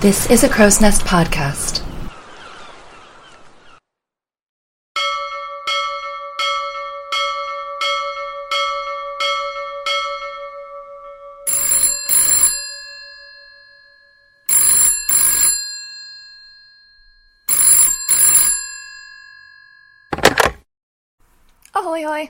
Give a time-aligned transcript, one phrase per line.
[0.00, 1.85] This is a Crow's Nest podcast.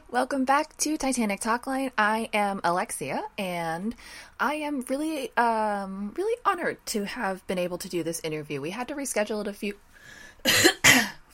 [0.09, 1.91] Welcome back to Titanic Talkline.
[1.99, 3.93] I am Alexia, and
[4.39, 8.61] I am really, um, really honored to have been able to do this interview.
[8.61, 9.75] We had to reschedule it a few,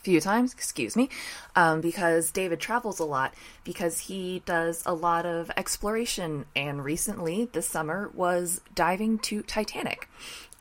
[0.02, 1.08] few times, excuse me,
[1.54, 3.34] um, because David travels a lot
[3.64, 10.08] because he does a lot of exploration, and recently this summer was diving to Titanic.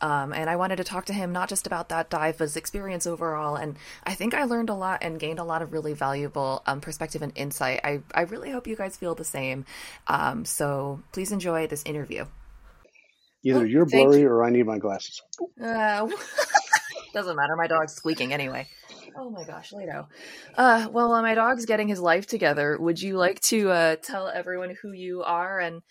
[0.02, 2.58] Um, and I wanted to talk to him not just about that dive, but his
[2.58, 3.56] experience overall.
[3.56, 6.82] And I think I learned a lot and gained a lot of really valuable um,
[6.82, 7.82] perspective and insight.
[7.84, 9.66] I, I really hope you guys feel the same.
[10.08, 12.26] Um, so please enjoy this interview.
[13.44, 14.28] Either oh, you're blurry you.
[14.28, 15.22] or I need my glasses.
[15.64, 16.08] Uh,
[17.14, 17.56] doesn't matter.
[17.56, 18.68] My dog's squeaking anyway.
[19.16, 20.08] Oh my gosh, Lado.
[20.56, 22.78] Uh, well, my dog's getting his life together.
[22.80, 25.82] Would you like to uh, tell everyone who you are and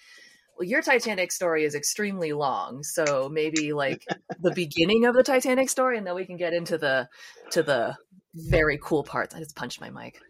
[0.58, 4.06] well, your Titanic story is extremely long, so maybe like
[4.41, 7.08] the beginning of the Titanic story, and then we can get into the
[7.52, 7.96] to the
[8.34, 9.34] very cool parts.
[9.34, 10.20] I just punched my mic.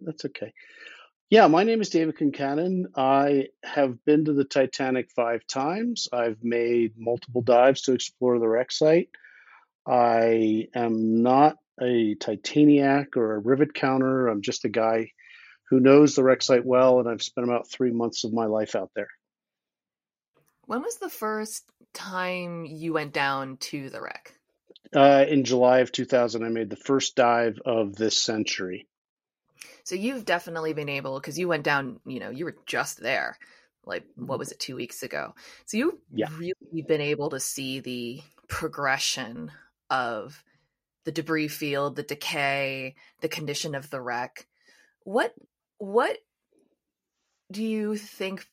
[0.00, 0.52] That's okay.
[1.30, 2.84] Yeah, my name is David Concannon.
[2.96, 6.08] I have been to the Titanic five times.
[6.12, 9.08] I've made multiple dives to explore the wreck site.
[9.86, 14.28] I am not a Titaniac or a rivet counter.
[14.28, 15.12] I'm just a guy
[15.68, 18.74] who knows the wreck site well, and I've spent about three months of my life
[18.76, 19.08] out there.
[20.66, 24.34] When was the first time you went down to the wreck?
[24.94, 28.86] Uh, in July of 2000, I made the first dive of this century.
[29.84, 33.38] So you've definitely been able, because you went down, you know, you were just there,
[33.84, 35.34] like, what was it, two weeks ago?
[35.66, 36.28] So you've yeah.
[36.36, 39.50] really been able to see the progression
[39.90, 40.42] of
[41.06, 44.46] the debris field, the decay, the condition of the wreck.
[45.04, 45.32] What,
[45.78, 46.18] what
[47.50, 48.44] do you think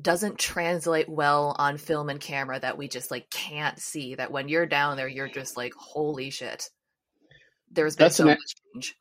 [0.00, 4.48] doesn't translate well on film and camera that we just like can't see that when
[4.48, 6.70] you're down there you're just like holy shit.
[7.70, 8.38] There's been that's so much
[8.74, 8.96] change.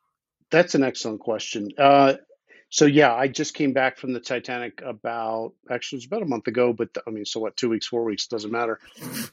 [0.52, 1.70] That's an excellent question.
[1.78, 2.16] Uh,
[2.70, 6.26] so yeah i just came back from the titanic about actually it was about a
[6.26, 8.80] month ago but i mean so what two weeks four weeks doesn't matter.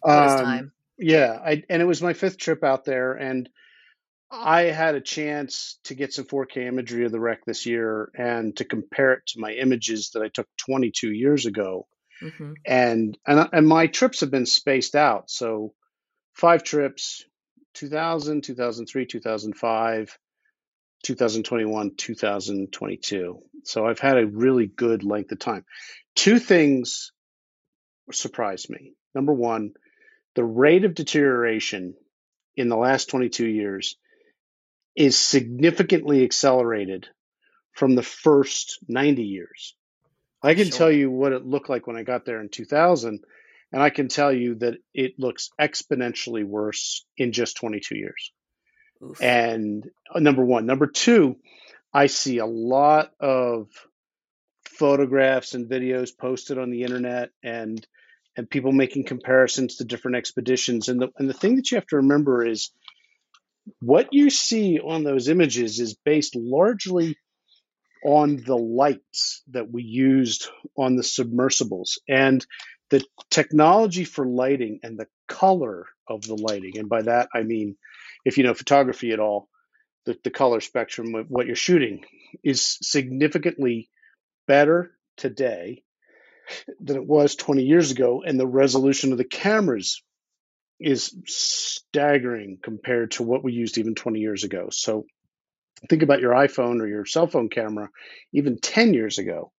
[0.04, 3.48] Um, time yeah I, and it was my fifth trip out there and
[4.30, 8.56] I had a chance to get some 4K imagery of the wreck this year and
[8.58, 11.88] to compare it to my images that I took 22 years ago.
[12.22, 12.52] Mm-hmm.
[12.64, 15.30] And, and and my trips have been spaced out.
[15.30, 15.72] So
[16.34, 17.24] five trips,
[17.74, 20.18] 2000, 2003, 2005,
[21.02, 23.42] 2021, 2022.
[23.64, 25.64] So I've had a really good length of time.
[26.14, 27.10] Two things
[28.12, 28.92] surprised me.
[29.14, 29.72] Number one,
[30.34, 31.94] the rate of deterioration
[32.56, 33.96] in the last 22 years
[34.96, 37.08] is significantly accelerated
[37.72, 39.74] from the first 90 years.
[40.42, 40.78] I can sure.
[40.78, 43.24] tell you what it looked like when I got there in 2000,
[43.72, 48.32] and I can tell you that it looks exponentially worse in just 22 years.
[49.02, 49.22] Oof.
[49.22, 50.66] And uh, number one.
[50.66, 51.36] Number two,
[51.92, 53.68] I see a lot of
[54.64, 57.86] photographs and videos posted on the internet and
[58.40, 60.88] and people making comparisons to different expeditions.
[60.88, 62.70] And the and the thing that you have to remember is
[63.80, 67.18] what you see on those images is based largely
[68.02, 72.44] on the lights that we used on the submersibles and
[72.88, 76.78] the technology for lighting and the color of the lighting.
[76.78, 77.76] And by that, I mean,
[78.24, 79.50] if you know photography at all,
[80.06, 82.06] the, the color spectrum of what you're shooting
[82.42, 83.90] is significantly
[84.46, 85.82] better today
[86.80, 88.22] than it was 20 years ago.
[88.24, 90.02] And the resolution of the cameras
[90.78, 94.68] is staggering compared to what we used even 20 years ago.
[94.70, 95.04] So
[95.88, 97.90] think about your iPhone or your cell phone camera
[98.32, 99.52] even 10 years ago.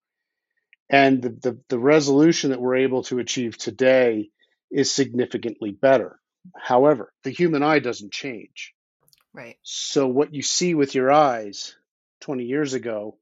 [0.90, 4.30] And the, the, the resolution that we're able to achieve today
[4.70, 6.20] is significantly better.
[6.56, 8.74] However, the human eye doesn't change.
[9.34, 9.58] Right.
[9.62, 11.76] So what you see with your eyes
[12.22, 13.18] 20 years ago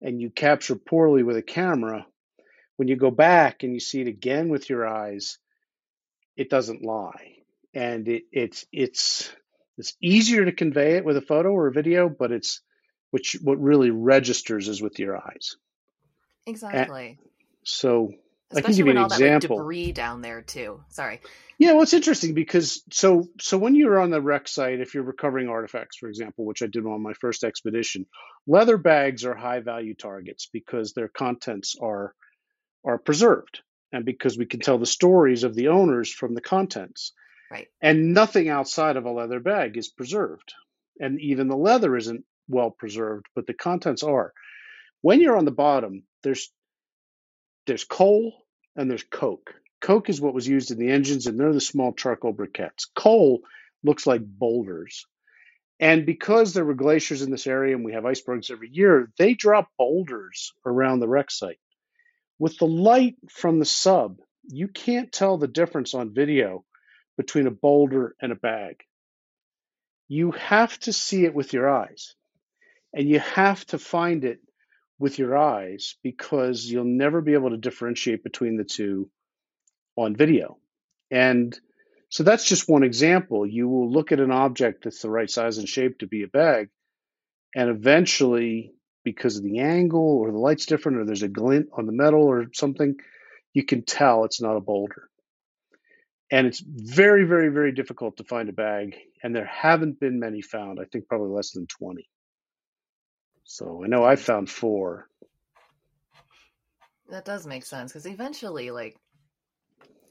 [0.00, 2.06] and you capture poorly with a camera,
[2.80, 5.36] when you go back and you see it again with your eyes,
[6.34, 7.34] it doesn't lie
[7.74, 9.30] and it, it's it's
[9.76, 12.62] it's easier to convey it with a photo or a video, but it's
[13.10, 15.56] which what really registers is with your eyes.
[16.46, 17.18] Exactly.
[17.20, 17.28] And
[17.64, 18.14] so
[18.50, 19.56] Especially I can give you an example.
[19.58, 20.82] That, like, debris down there too.
[20.88, 21.20] Sorry.
[21.58, 25.04] Yeah, well, it's interesting because so so when you're on the wreck site, if you're
[25.04, 28.06] recovering artifacts, for example, which I did on my first expedition,
[28.46, 32.14] leather bags are high value targets because their contents are
[32.84, 33.60] are preserved,
[33.92, 37.12] and because we can tell the stories of the owners from the contents.
[37.50, 37.68] Right.
[37.82, 40.54] And nothing outside of a leather bag is preserved.
[41.00, 44.32] And even the leather isn't well preserved, but the contents are.
[45.00, 46.52] When you're on the bottom, there's
[47.66, 48.34] there's coal
[48.76, 49.54] and there's coke.
[49.80, 52.86] Coke is what was used in the engines, and they're the small charcoal briquettes.
[52.94, 53.40] Coal
[53.82, 55.06] looks like boulders.
[55.78, 59.32] And because there were glaciers in this area and we have icebergs every year, they
[59.32, 61.58] drop boulders around the wreck site.
[62.40, 66.64] With the light from the sub, you can't tell the difference on video
[67.18, 68.76] between a boulder and a bag.
[70.08, 72.14] You have to see it with your eyes,
[72.94, 74.40] and you have to find it
[74.98, 79.10] with your eyes because you'll never be able to differentiate between the two
[79.96, 80.56] on video.
[81.10, 81.56] And
[82.08, 83.46] so that's just one example.
[83.46, 86.28] You will look at an object that's the right size and shape to be a
[86.28, 86.70] bag,
[87.54, 88.72] and eventually,
[89.04, 92.22] because of the angle or the light's different or there's a glint on the metal
[92.22, 92.96] or something,
[93.52, 95.08] you can tell it's not a boulder.
[96.30, 100.42] And it's very, very, very difficult to find a bag, and there haven't been many
[100.42, 100.78] found.
[100.80, 102.08] I think probably less than 20.
[103.42, 105.08] So I know I found four.
[107.08, 108.96] That does make sense because eventually, like,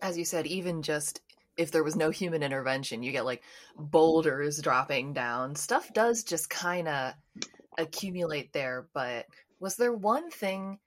[0.02, 1.22] as you said, even just
[1.56, 3.44] if there was no human intervention, you get like
[3.78, 5.56] boulders dropping down.
[5.56, 7.14] Stuff does just kind of
[7.80, 8.88] accumulate there.
[8.94, 9.26] But
[9.60, 10.80] was there one thing?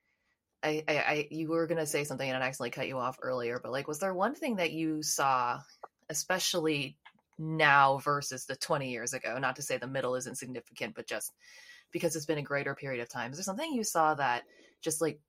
[0.62, 3.58] I, I, I you were gonna say something and I accidentally cut you off earlier,
[3.62, 5.60] but like, was there one thing that you saw,
[6.08, 6.96] especially
[7.38, 9.38] now versus the 20 years ago?
[9.38, 11.32] Not to say the middle isn't significant, but just
[11.92, 13.32] because it's been a greater period of time.
[13.32, 14.44] Is there something you saw that
[14.80, 15.20] just like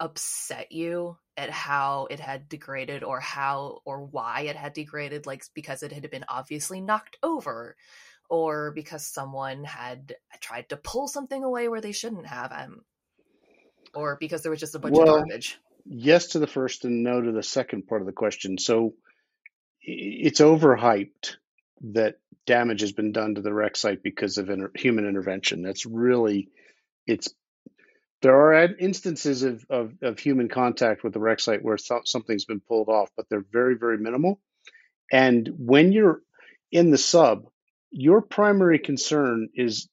[0.00, 5.44] upset you at how it had degraded or how or why it had degraded like
[5.54, 7.76] because it had been obviously knocked over
[8.32, 12.80] or because someone had tried to pull something away where they shouldn't have um,
[13.94, 15.58] or because there was just a bunch well, of garbage.
[15.84, 18.56] yes to the first and no to the second part of the question.
[18.56, 18.94] So
[19.82, 21.36] it's overhyped
[21.92, 22.14] that
[22.46, 25.60] damage has been done to the wreck site because of inter- human intervention.
[25.60, 26.48] That's really
[27.06, 27.34] it's
[28.22, 32.44] there are instances of, of, of, human contact with the wreck site where th- something's
[32.44, 34.40] been pulled off, but they're very, very minimal.
[35.10, 36.20] And when you're
[36.70, 37.48] in the sub,
[37.92, 39.88] your primary concern is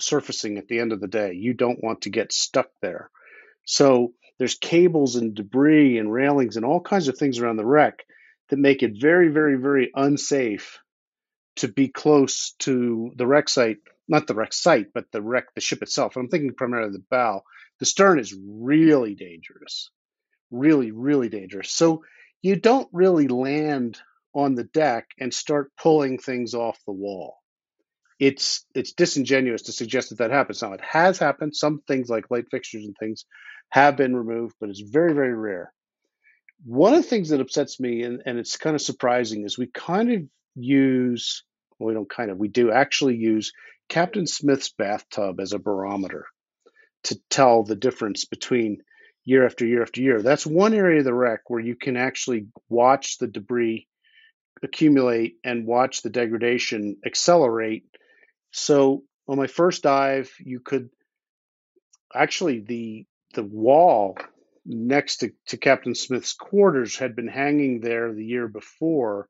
[0.00, 1.32] surfacing at the end of the day.
[1.32, 3.10] You don't want to get stuck there.
[3.64, 8.04] So there's cables and debris and railings and all kinds of things around the wreck
[8.50, 10.78] that make it very, very, very unsafe
[11.56, 13.78] to be close to the wreck site.
[14.06, 16.16] Not the wreck site, but the wreck, the ship itself.
[16.16, 17.42] I'm thinking primarily the bow
[17.78, 19.90] the stern is really dangerous,
[20.50, 21.70] really, really dangerous.
[21.70, 22.04] So
[22.42, 23.98] you don't really land
[24.38, 27.38] on the deck and start pulling things off the wall.
[28.20, 30.62] It's it's disingenuous to suggest that that happens.
[30.62, 31.56] Now it has happened.
[31.56, 33.24] Some things like light fixtures and things
[33.70, 35.72] have been removed, but it's very very rare.
[36.64, 39.66] One of the things that upsets me, and, and it's kind of surprising, is we
[39.66, 40.22] kind of
[40.54, 41.42] use
[41.78, 43.52] well, we don't kind of we do actually use
[43.88, 46.26] Captain Smith's bathtub as a barometer
[47.04, 48.82] to tell the difference between
[49.24, 50.22] year after year after year.
[50.22, 53.88] That's one area of the wreck where you can actually watch the debris
[54.62, 57.84] accumulate and watch the degradation accelerate.
[58.50, 60.90] So on my first dive, you could
[62.14, 64.16] actually the the wall
[64.64, 69.28] next to, to Captain Smith's quarters had been hanging there the year before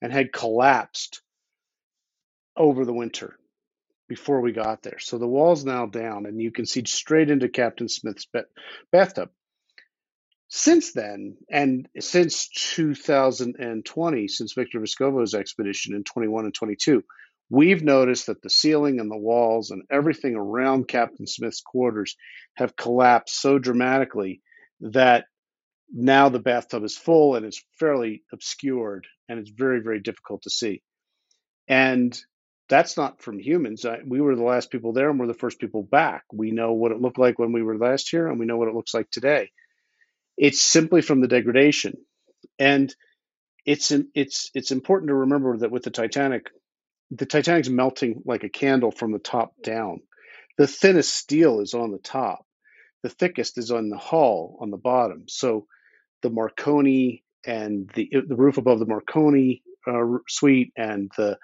[0.00, 1.22] and had collapsed
[2.56, 3.38] over the winter
[4.08, 4.98] before we got there.
[4.98, 8.26] So the wall's now down, and you can see straight into Captain Smith's
[8.90, 9.30] bathtub.
[10.54, 17.02] Since then, and since 2020, since Victor Vescovo's expedition in 21 and 22,
[17.48, 22.16] we've noticed that the ceiling and the walls and everything around Captain Smith's quarters
[22.52, 24.42] have collapsed so dramatically
[24.82, 25.24] that
[25.90, 30.50] now the bathtub is full and it's fairly obscured and it's very, very difficult to
[30.50, 30.82] see.
[31.66, 32.14] And
[32.68, 33.86] that's not from humans.
[34.06, 36.24] we were the last people there and we're the first people back.
[36.30, 38.68] We know what it looked like when we were last here and we know what
[38.68, 39.48] it looks like today.
[40.36, 41.94] It's simply from the degradation.
[42.58, 42.94] And
[43.64, 46.50] it's it's it's important to remember that with the Titanic,
[47.10, 50.00] the Titanic's melting like a candle from the top down.
[50.58, 52.44] The thinnest steel is on the top.
[53.02, 55.24] The thickest is on the hull on the bottom.
[55.28, 55.66] So
[56.22, 61.38] the Marconi and the the roof above the Marconi uh, suite and the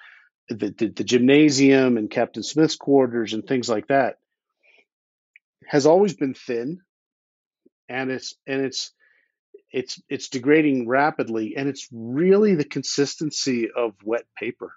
[0.49, 4.17] the, the, the gymnasium and Captain Smith's quarters and things like that
[5.67, 6.81] has always been thin,
[7.89, 8.93] and it's and it's
[9.73, 14.73] it's it's degrading rapidly, and it's really the consistency of wet paper,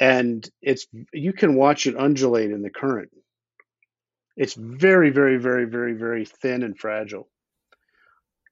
[0.00, 3.10] and it's you can watch it undulate in the current.
[4.36, 7.28] It's very very very very very thin and fragile,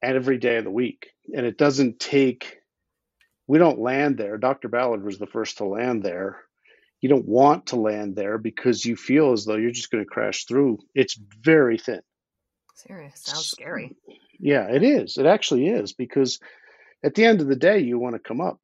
[0.03, 2.59] and every day of the week, and it doesn't take
[3.49, 4.39] we don't land there.
[4.39, 4.69] Dr.
[4.71, 6.41] Ballard was the first to land there.
[7.03, 10.11] You don't want to land there because you feel as though you're just going to
[10.11, 10.79] crash through.
[10.95, 12.03] It's very thin.
[12.75, 13.21] Serious.
[13.23, 13.97] Sounds scary.
[14.39, 15.19] Yeah, it is.
[15.19, 16.41] It actually is because
[17.05, 18.59] at the end of the day, you want to come up.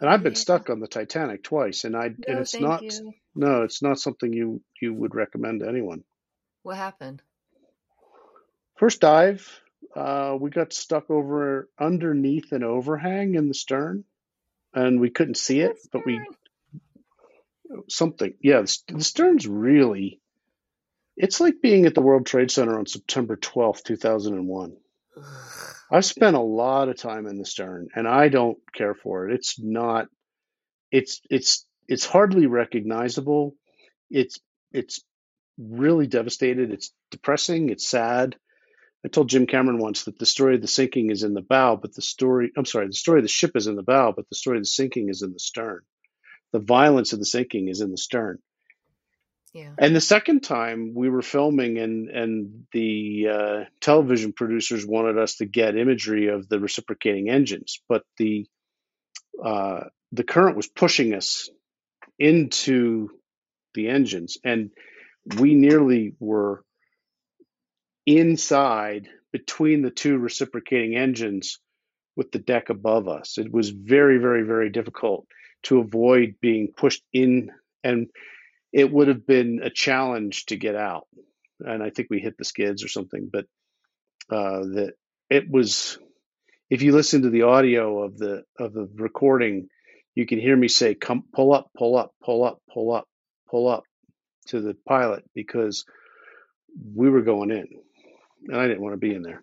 [0.00, 0.38] And I've been yeah.
[0.38, 3.12] stuck on the Titanic twice, and I no, and it's not you.
[3.34, 6.04] no, it's not something you you would recommend to anyone.
[6.62, 7.22] What happened?
[8.76, 9.60] First dive,
[9.94, 14.04] uh, we got stuck over underneath an overhang in the stern,
[14.72, 16.20] and we couldn't see it, but we
[17.88, 18.34] something.
[18.40, 20.19] Yeah, the stern's really.
[21.22, 24.76] It's like being at the World Trade Center on September twelfth, two thousand and one.
[25.92, 29.34] I've spent a lot of time in the stern, and I don't care for it.
[29.34, 30.08] It's not.
[30.90, 33.54] It's it's it's hardly recognizable.
[34.08, 34.40] It's
[34.72, 35.04] it's
[35.58, 36.72] really devastated.
[36.72, 37.68] It's depressing.
[37.68, 38.36] It's sad.
[39.04, 41.76] I told Jim Cameron once that the story of the sinking is in the bow,
[41.76, 44.28] but the story, I'm sorry, the story of the ship is in the bow, but
[44.30, 45.80] the story of the sinking is in the stern.
[46.52, 48.38] The violence of the sinking is in the stern.
[49.52, 49.70] Yeah.
[49.78, 55.36] And the second time we were filming, and and the uh, television producers wanted us
[55.36, 58.46] to get imagery of the reciprocating engines, but the
[59.44, 61.48] uh, the current was pushing us
[62.18, 63.08] into
[63.74, 64.70] the engines, and
[65.38, 66.64] we nearly were
[68.06, 71.58] inside between the two reciprocating engines
[72.16, 73.38] with the deck above us.
[73.38, 75.26] It was very, very, very difficult
[75.64, 77.50] to avoid being pushed in,
[77.84, 78.08] and
[78.72, 81.06] it would have been a challenge to get out.
[81.60, 83.46] And I think we hit the skids or something, but
[84.30, 84.94] uh, that
[85.28, 85.98] it was.
[86.70, 89.68] If you listen to the audio of the of the recording,
[90.14, 93.08] you can hear me say, "Come, pull up, pull up, pull up, pull up,
[93.50, 93.84] pull up,"
[94.46, 95.84] to the pilot because
[96.94, 97.66] we were going in
[98.48, 99.42] and I didn't want to be in there.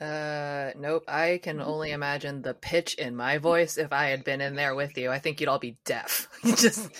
[0.00, 1.04] Uh, nope.
[1.08, 4.74] I can only imagine the pitch in my voice if I had been in there
[4.74, 5.10] with you.
[5.10, 6.28] I think you'd all be deaf.
[6.44, 6.90] Just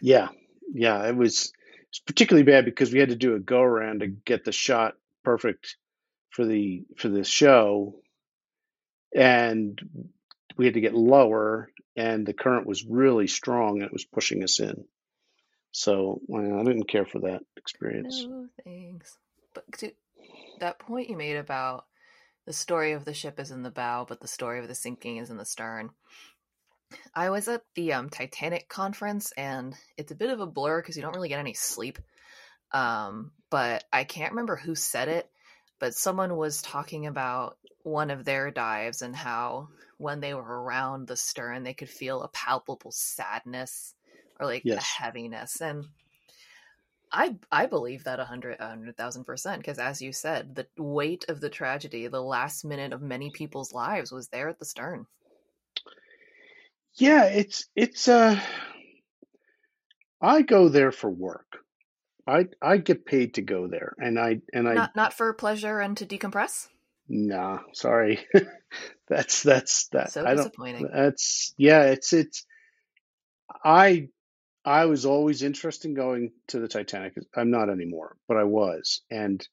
[0.00, 0.28] yeah,
[0.72, 1.06] yeah.
[1.06, 1.52] It was
[1.88, 4.94] it's particularly bad because we had to do a go around to get the shot
[5.22, 5.76] perfect
[6.30, 7.96] for the for the show,
[9.14, 9.80] and
[10.56, 14.42] we had to get lower, and the current was really strong, and it was pushing
[14.42, 14.84] us in.
[15.70, 18.24] So well, I didn't care for that experience.
[18.28, 19.16] No thanks.
[19.54, 19.92] But to,
[20.60, 21.84] that point you made about
[22.46, 25.16] the story of the ship is in the bow, but the story of the sinking
[25.16, 25.90] is in the stern.
[27.14, 30.96] I was at the um, Titanic conference, and it's a bit of a blur because
[30.96, 31.98] you don't really get any sleep.
[32.72, 35.30] Um, but I can't remember who said it,
[35.78, 41.06] but someone was talking about one of their dives and how when they were around
[41.06, 43.94] the stern, they could feel a palpable sadness
[44.40, 44.78] or like yes.
[44.78, 45.60] a heaviness.
[45.60, 45.84] And
[47.12, 50.66] I I believe that a hundred a hundred thousand percent because as you said, the
[50.76, 54.64] weight of the tragedy, the last minute of many people's lives was there at the
[54.64, 55.06] stern.
[56.96, 58.40] Yeah, it's it's uh
[60.20, 61.58] I go there for work.
[62.26, 65.80] I I get paid to go there and I and I not not for pleasure
[65.80, 66.68] and to decompress?
[67.08, 68.20] Nah, sorry.
[69.08, 70.88] that's that's that so I disappointing.
[70.92, 72.46] That's yeah, it's it's
[73.64, 74.08] I
[74.64, 77.14] I was always interested in going to the Titanic.
[77.36, 79.46] I'm not anymore, but I was, and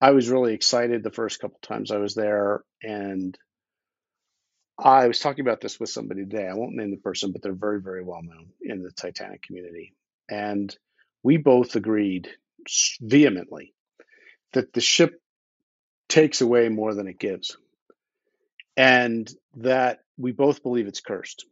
[0.00, 2.62] I was really excited the first couple times I was there.
[2.82, 3.36] And
[4.78, 6.48] I was talking about this with somebody today.
[6.48, 9.94] I won't name the person, but they're very, very well known in the Titanic community.
[10.30, 10.76] And
[11.22, 12.28] we both agreed
[13.00, 13.74] vehemently
[14.54, 15.20] that the ship
[16.08, 17.56] takes away more than it gives,
[18.76, 21.46] and that we both believe it's cursed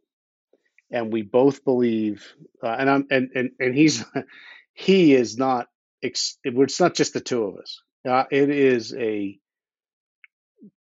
[0.91, 4.03] and we both believe, uh, and I'm and and and he's
[4.73, 5.67] he is not.
[6.01, 6.37] It's
[6.79, 7.81] not just the two of us.
[8.07, 9.37] Uh, it is a,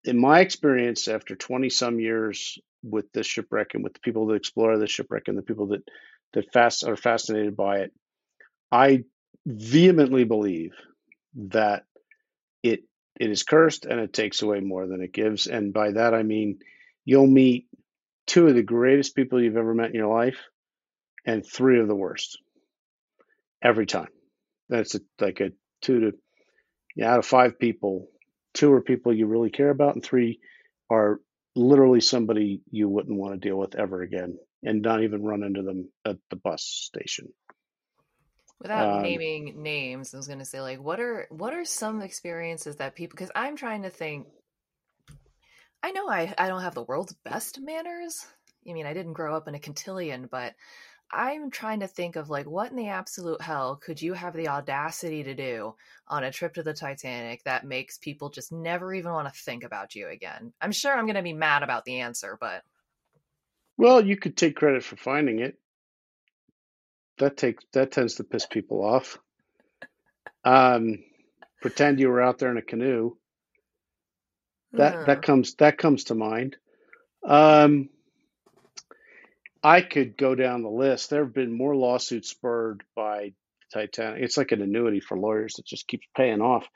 [0.04, 4.34] in my experience, after twenty some years with the shipwreck and with the people that
[4.34, 5.82] explore the shipwreck and the people that
[6.34, 7.92] that fast are fascinated by it,
[8.70, 9.04] I
[9.46, 10.72] vehemently believe
[11.36, 11.84] that
[12.62, 12.84] it
[13.20, 15.46] it is cursed and it takes away more than it gives.
[15.46, 16.58] And by that I mean
[17.04, 17.66] you'll meet
[18.26, 20.38] two of the greatest people you've ever met in your life
[21.26, 22.38] and three of the worst
[23.62, 24.08] every time.
[24.68, 25.50] That's a, like a
[25.82, 26.12] two to
[26.96, 28.08] yeah, out of five people,
[28.54, 30.40] two are people you really care about, and three
[30.90, 31.20] are
[31.54, 35.62] literally somebody you wouldn't want to deal with ever again, and not even run into
[35.62, 37.28] them at the bus station.
[38.60, 42.00] Without um, naming names, I was going to say like, what are what are some
[42.00, 43.16] experiences that people?
[43.16, 44.26] Because I'm trying to think
[45.84, 48.26] I know I, I don't have the world's best manners.
[48.66, 50.54] I mean, I didn't grow up in a cotillion, but
[51.10, 54.48] I'm trying to think of like what in the absolute hell could you have the
[54.48, 55.74] audacity to do
[56.08, 59.64] on a trip to the Titanic that makes people just never even want to think
[59.64, 60.52] about you again?
[60.60, 62.62] I'm sure I'm going to be mad about the answer, but
[63.76, 65.58] well, you could take credit for finding it.
[67.18, 69.18] That takes that tends to piss people off.
[70.44, 70.98] Um,
[71.60, 73.16] pretend you were out there in a canoe.
[74.72, 76.56] That that comes that comes to mind.
[77.24, 77.88] Um,
[79.64, 81.08] I could go down the list.
[81.08, 83.32] There have been more lawsuits spurred by
[83.72, 84.22] Titanic.
[84.22, 86.68] It's like an annuity for lawyers that just keeps paying off.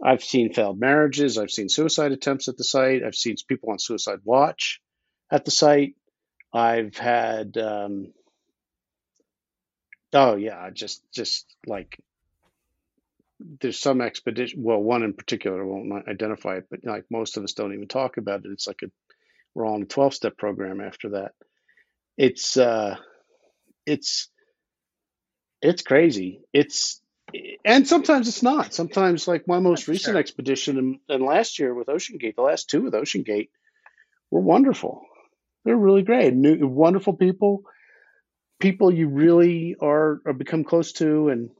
[0.00, 1.36] I've seen failed marriages.
[1.36, 3.02] I've seen suicide attempts at the site.
[3.02, 4.80] I've seen people on suicide watch
[5.32, 5.96] at the site.
[6.54, 8.12] I've had, um,
[10.12, 11.98] oh yeah, just just like
[13.40, 14.62] there's some expedition.
[14.62, 17.88] Well, one in particular, I won't identify it, but like most of us don't even
[17.88, 18.52] talk about it.
[18.52, 18.90] It's like a
[19.54, 21.32] we're all on a 12 step program after that
[22.18, 22.96] it's uh,
[23.86, 24.28] it's
[25.62, 26.42] it's crazy.
[26.52, 27.00] It's
[27.64, 28.74] and sometimes it's not.
[28.74, 30.18] Sometimes, like my most recent sure.
[30.18, 33.50] expedition and, and last year with OceanGate, the last two with OceanGate
[34.30, 35.02] were wonderful.
[35.64, 36.34] They're really great.
[36.34, 37.62] New, wonderful people,
[38.58, 41.50] people you really are, are become close to, and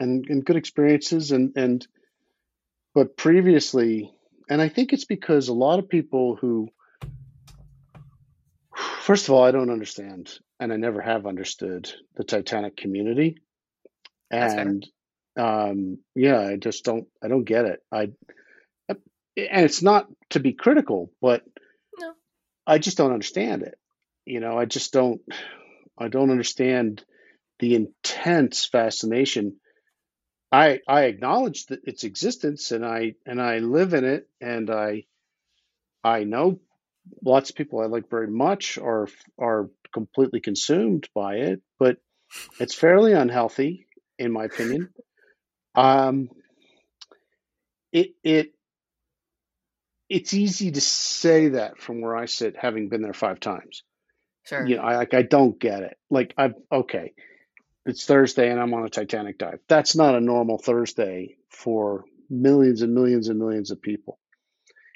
[0.00, 1.30] and and good experiences.
[1.30, 1.86] And and
[2.92, 4.12] but previously,
[4.50, 6.70] and I think it's because a lot of people who
[9.04, 13.36] First of all, I don't understand, and I never have understood the Titanic community.
[14.30, 14.86] And
[15.36, 17.06] um, yeah, I just don't.
[17.22, 17.80] I don't get it.
[17.92, 18.12] I
[18.88, 18.96] and
[19.36, 21.42] it's not to be critical, but
[21.98, 22.14] no.
[22.66, 23.74] I just don't understand it.
[24.24, 25.20] You know, I just don't.
[25.98, 27.04] I don't understand
[27.58, 29.56] the intense fascination.
[30.50, 35.04] I I acknowledge that its existence, and I and I live in it, and I
[36.02, 36.60] I know
[37.22, 39.08] lots of people I like very much are
[39.38, 41.98] are completely consumed by it, but
[42.58, 43.86] it's fairly unhealthy,
[44.18, 44.90] in my opinion.
[45.74, 46.30] Um,
[47.92, 48.54] it it
[50.08, 53.82] it's easy to say that from where I sit, having been there five times.
[54.44, 54.66] Sure.
[54.66, 55.96] You know, I like I don't get it.
[56.10, 57.14] Like I okay,
[57.86, 59.60] it's Thursday and I'm on a Titanic dive.
[59.68, 64.18] That's not a normal Thursday for millions and millions and millions of people.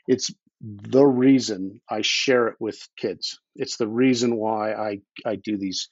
[0.06, 3.38] It's the reason I share it with kids.
[3.54, 5.88] It's the reason why I, I do these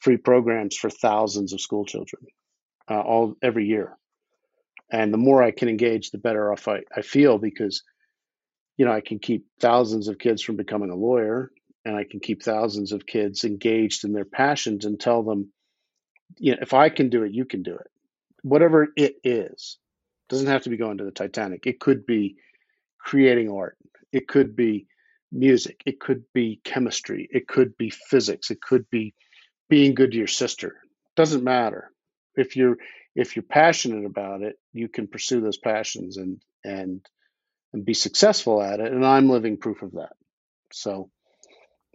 [0.00, 2.22] free programs for thousands of school children
[2.90, 3.96] uh, all every year.
[4.90, 7.82] And the more I can engage, the better off I, I feel because,
[8.76, 11.50] you know, I can keep thousands of kids from becoming a lawyer
[11.84, 15.50] and I can keep thousands of kids engaged in their passions and tell them,
[16.38, 17.86] you know, if I can do it, you can do it.
[18.42, 19.78] Whatever it is,
[20.28, 21.66] doesn't have to be going to the Titanic.
[21.66, 22.36] It could be
[22.98, 23.76] creating art
[24.12, 24.86] it could be
[25.32, 25.82] music.
[25.86, 27.28] It could be chemistry.
[27.32, 28.50] It could be physics.
[28.50, 29.14] It could be
[29.68, 30.76] being good to your sister.
[31.16, 31.90] Doesn't matter.
[32.36, 32.76] If you're
[33.14, 37.04] if you're passionate about it, you can pursue those passions and and
[37.72, 38.92] and be successful at it.
[38.92, 40.12] And I'm living proof of that.
[40.72, 41.10] So,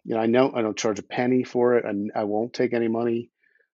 [0.03, 2.73] you know, I know I don't charge a penny for it, and I won't take
[2.73, 3.29] any money.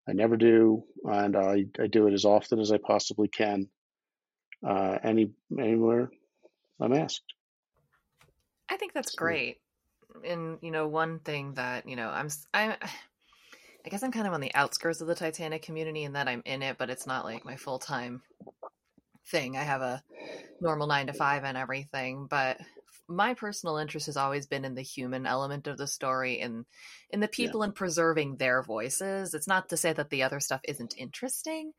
[0.07, 3.67] I never do, and I, I do it as often as I possibly can.
[4.67, 6.11] Uh, any anywhere
[6.79, 7.23] I'm asked.
[8.71, 9.57] I think that's great.
[10.25, 12.77] And you know, one thing that you know, I'm I,
[13.85, 16.41] I guess I'm kind of on the outskirts of the Titanic community, and that I'm
[16.45, 18.21] in it, but it's not like my full time
[19.27, 19.57] thing.
[19.57, 20.01] I have a
[20.61, 22.57] normal nine to five and everything, but
[23.09, 26.65] my personal interest has always been in the human element of the story and
[27.09, 27.65] in the people yeah.
[27.65, 29.33] and preserving their voices.
[29.33, 31.73] It's not to say that the other stuff isn't interesting,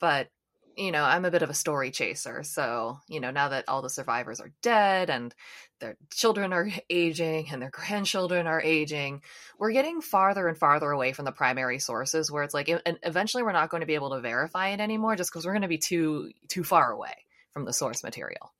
[0.00, 0.28] but
[0.76, 2.42] you know, I'm a bit of a story chaser.
[2.42, 5.34] So, you know, now that all the survivors are dead and
[5.80, 9.22] their children are aging and their grandchildren are aging,
[9.58, 13.42] we're getting farther and farther away from the primary sources where it's like and eventually
[13.42, 15.68] we're not going to be able to verify it anymore just because we're going to
[15.68, 17.14] be too too far away
[17.52, 18.52] from the source material.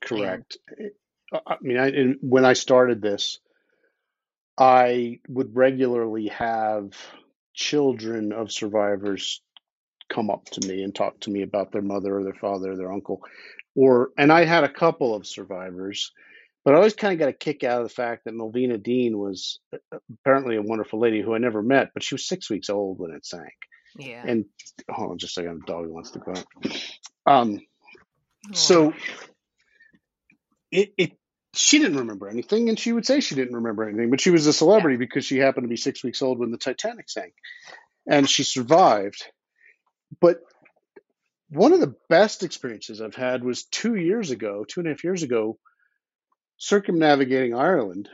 [0.00, 0.58] Correct.
[0.76, 0.90] And,
[1.46, 3.38] I mean, I, when I started this,
[4.56, 6.94] I would regularly have
[7.54, 9.42] children of survivors
[10.08, 12.76] come up to me and talk to me about their mother or their father or
[12.76, 13.22] their uncle.
[13.74, 16.12] Or and i had a couple of survivors
[16.64, 19.16] but i always kind of got a kick out of the fact that Millvina Dean
[19.16, 22.70] was uh, apparently a wonderful lady who i never met but she was six weeks
[22.70, 23.52] old when it sank.
[23.96, 24.22] Yeah.
[24.26, 24.44] And
[24.90, 26.46] hold on just a second dog wants to go out
[27.26, 27.60] um
[28.52, 28.94] so
[30.70, 31.12] it, it
[31.54, 34.46] she didn't remember anything and she would say she didn't remember anything but she was
[34.46, 35.06] a celebrity yeah.
[35.06, 37.34] because she happened to be six weeks old when the titanic sank.
[38.06, 39.24] And she survived
[40.20, 40.40] but
[41.50, 45.04] one of the best experiences I've had was two years ago, two and a half
[45.04, 45.58] years ago,
[46.58, 48.08] circumnavigating Ireland,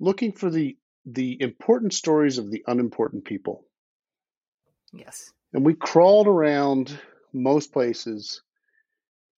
[0.00, 3.64] looking for the the important stories of the unimportant people.
[4.92, 5.32] Yes.
[5.52, 6.98] And we crawled around
[7.32, 8.42] most places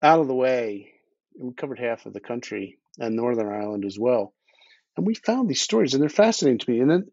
[0.03, 0.93] out of the way.
[1.39, 4.33] And we covered half of the country and Northern Ireland as well.
[4.97, 6.81] And we found these stories, and they're fascinating to me.
[6.81, 7.11] And then,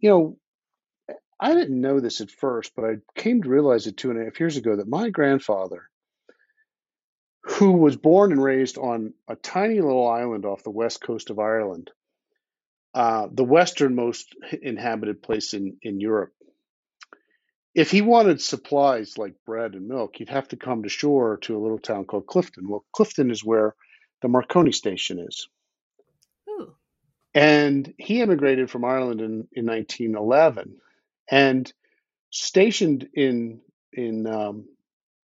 [0.00, 0.38] you know,
[1.42, 4.24] I didn't know this at first, but I came to realize it two and a
[4.26, 5.88] half years ago that my grandfather,
[7.42, 11.40] who was born and raised on a tiny little island off the west coast of
[11.40, 11.90] Ireland,
[12.94, 16.32] uh, the westernmost inhabited place in, in Europe,
[17.74, 21.56] if he wanted supplies like bread and milk, he'd have to come to shore to
[21.56, 22.68] a little town called Clifden.
[22.68, 23.74] Well, Clifden is where
[24.20, 25.48] the Marconi station is.
[26.48, 26.76] Ooh.
[27.34, 30.76] And he immigrated from Ireland in, in 1911
[31.32, 31.72] and
[32.30, 33.60] stationed in
[33.92, 34.66] in um,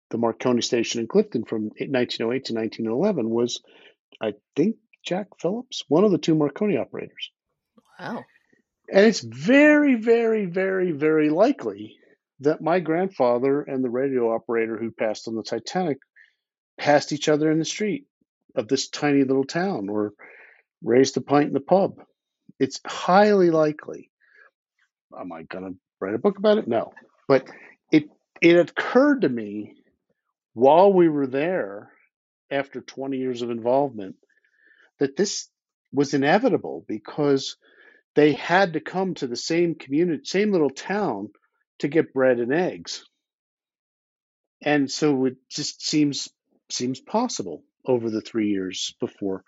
[0.09, 3.61] the Marconi station in Clifden from 1908 to 1911 was,
[4.19, 7.31] I think, Jack Phillips, one of the two Marconi operators.
[7.99, 8.23] Wow.
[8.91, 11.97] And it's very, very, very, very likely
[12.39, 15.99] that my grandfather and the radio operator who passed on the Titanic
[16.77, 18.07] passed each other in the street
[18.55, 20.13] of this tiny little town or
[20.81, 22.01] raised a pint in the pub.
[22.59, 24.09] It's highly likely.
[25.17, 26.67] Am I going to write a book about it?
[26.67, 26.93] No.
[27.27, 27.47] But
[27.91, 28.09] it
[28.41, 29.75] it occurred to me
[30.53, 31.91] while we were there
[32.51, 34.15] after 20 years of involvement
[34.99, 35.47] that this
[35.93, 37.57] was inevitable because
[38.15, 41.29] they had to come to the same community, same little town
[41.79, 43.05] to get bread and eggs.
[44.61, 46.29] And so it just seems
[46.69, 49.43] seems possible over the three years before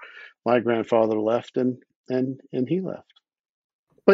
[0.46, 3.12] my grandfather left and and and he left.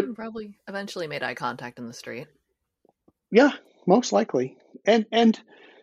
[0.06, 2.28] But probably eventually made eye contact in the street.
[3.32, 3.52] Yeah,
[3.86, 4.58] most likely.
[4.86, 5.40] And and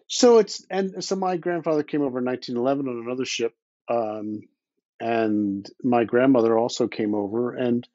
[0.07, 3.55] so it's and so my grandfather came over in 1911 on another ship,
[3.88, 4.40] um,
[5.00, 7.87] and my grandmother also came over and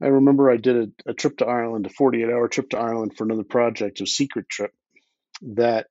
[0.00, 3.16] I remember I did a, a trip to Ireland, a 48 hour trip to Ireland
[3.16, 4.72] for another project, a secret trip
[5.42, 5.86] that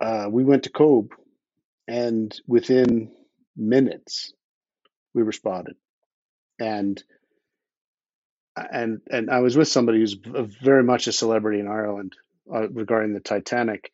[0.00, 1.10] uh, we went to Cobh,
[1.86, 3.10] and within
[3.56, 4.32] minutes
[5.14, 5.76] we were spotted,
[6.58, 7.02] and
[8.56, 10.14] and and I was with somebody who's
[10.62, 12.14] very much a celebrity in Ireland
[12.52, 13.90] uh, regarding the Titanic,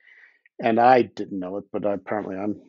[0.63, 2.61] and I didn't know it, but apparently I'm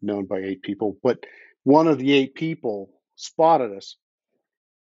[0.00, 0.96] known by eight people.
[1.02, 1.24] But
[1.64, 3.96] one of the eight people spotted us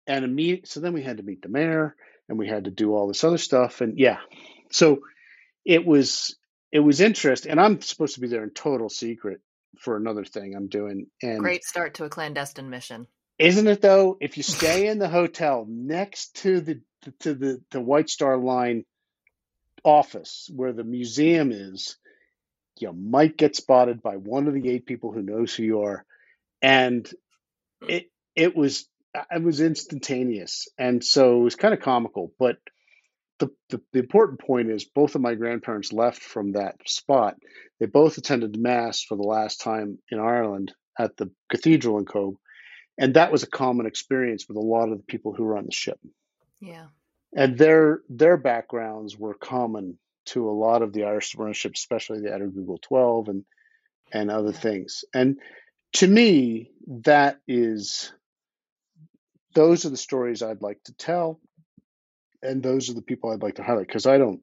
[0.08, 1.96] and immediate, so then we had to meet the mayor
[2.30, 4.20] and we had to do all this other stuff and yeah
[4.72, 5.02] so
[5.66, 6.38] it was
[6.72, 9.42] it was interesting and i'm supposed to be there in total secret
[9.80, 13.08] for another thing i'm doing and great start to a clandestine mission
[13.40, 16.82] isn't it though if you stay in the hotel next to the
[17.22, 18.86] to the the white star line
[19.84, 21.98] office where the museum is
[22.80, 26.06] you might get spotted by one of the eight people who knows who you are
[26.62, 27.10] and
[27.88, 28.88] it it was
[29.32, 32.32] it was instantaneous, and so it was kind of comical.
[32.40, 32.58] But
[33.40, 37.36] the, the, the important point is both of my grandparents left from that spot.
[37.80, 42.36] They both attended mass for the last time in Ireland at the cathedral in Cobh,
[43.00, 45.66] and that was a common experience with a lot of the people who were on
[45.66, 46.00] the ship.
[46.60, 46.88] Yeah,
[47.36, 52.30] and their their backgrounds were common to a lot of the Irish ships, especially the
[52.30, 53.46] Addergoole 12 and
[54.12, 55.06] and other things.
[55.14, 55.40] And
[55.94, 58.12] to me, that is
[59.56, 61.40] those are the stories I'd like to tell,
[62.44, 64.42] and those are the people I'd like to highlight because I don't.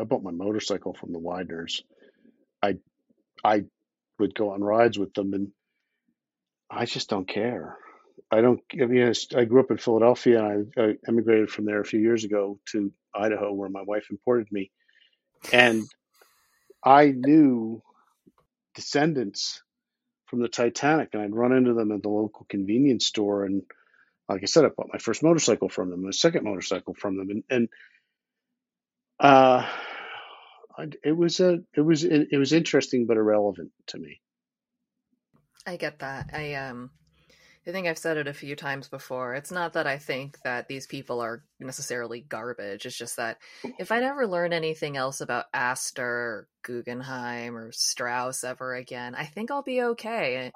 [0.00, 1.82] I bought my motorcycle from the Wideners.
[2.62, 2.76] I
[3.42, 3.64] I
[4.18, 5.52] would go on rides with them, and
[6.72, 7.76] I just don't care.
[8.30, 8.60] I don't.
[8.80, 12.00] I mean, I grew up in Philadelphia, and I, I emigrated from there a few
[12.00, 14.70] years ago to Idaho, where my wife imported me,
[15.52, 15.84] and
[16.82, 17.82] I knew
[18.74, 19.62] descendants
[20.26, 23.62] from the Titanic, and I'd run into them at the local convenience store, and
[24.30, 27.28] like I said, I bought my first motorcycle from them, my second motorcycle from them,
[27.28, 27.68] and and
[29.20, 29.68] uh,
[31.04, 34.22] it was a it was it was interesting but irrelevant to me.
[35.66, 36.30] I get that.
[36.32, 36.90] I um
[37.66, 39.34] I think I've said it a few times before.
[39.34, 42.86] It's not that I think that these people are necessarily garbage.
[42.86, 43.38] It's just that
[43.78, 49.52] if I never learn anything else about Astor, Guggenheim, or Strauss ever again, I think
[49.52, 50.50] I'll be okay.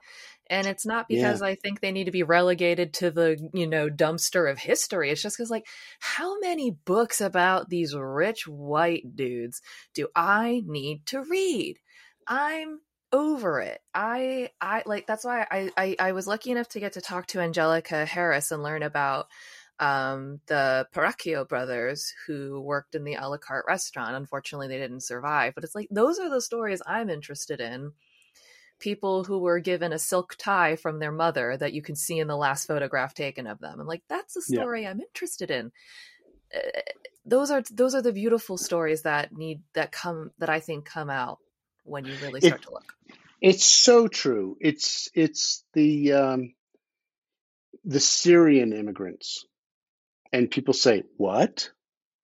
[0.50, 1.46] And it's not because yeah.
[1.46, 5.10] I think they need to be relegated to the, you know, dumpster of history.
[5.10, 5.66] It's just because, like,
[6.00, 9.62] how many books about these rich white dudes
[9.94, 11.78] do I need to read?
[12.26, 12.80] I'm
[13.12, 13.80] over it.
[13.94, 17.26] I I like that's why I, I I was lucky enough to get to talk
[17.28, 19.28] to Angelica Harris and learn about
[19.78, 24.16] um, the Peracchio brothers who worked in the a la carte restaurant.
[24.16, 27.92] Unfortunately, they didn't survive, but it's like those are the stories I'm interested in
[28.78, 32.28] people who were given a silk tie from their mother that you can see in
[32.28, 33.80] the last photograph taken of them.
[33.80, 34.90] I'm like, that's a story yeah.
[34.90, 35.72] I'm interested in.
[36.54, 36.80] Uh,
[37.24, 41.10] those are those are the beautiful stories that need that come that I think come
[41.10, 41.38] out
[41.86, 42.92] when you really start it, to look.
[43.40, 44.56] It's so true.
[44.60, 46.54] It's it's the um,
[47.84, 49.44] the Syrian immigrants,
[50.32, 51.70] and people say, "What?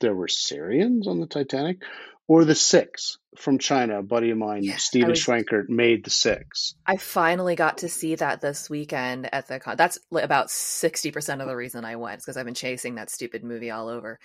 [0.01, 1.83] There were Syrians on the Titanic?"
[2.29, 3.99] Or the six from China.
[3.99, 6.75] A buddy of mine, yes, Steven was, Schwankert, made the six.
[6.87, 9.77] I finally got to see that this weekend at the con.
[9.77, 13.45] That's about sixty percent of the reason I went, because I've been chasing that stupid
[13.45, 14.19] movie all over.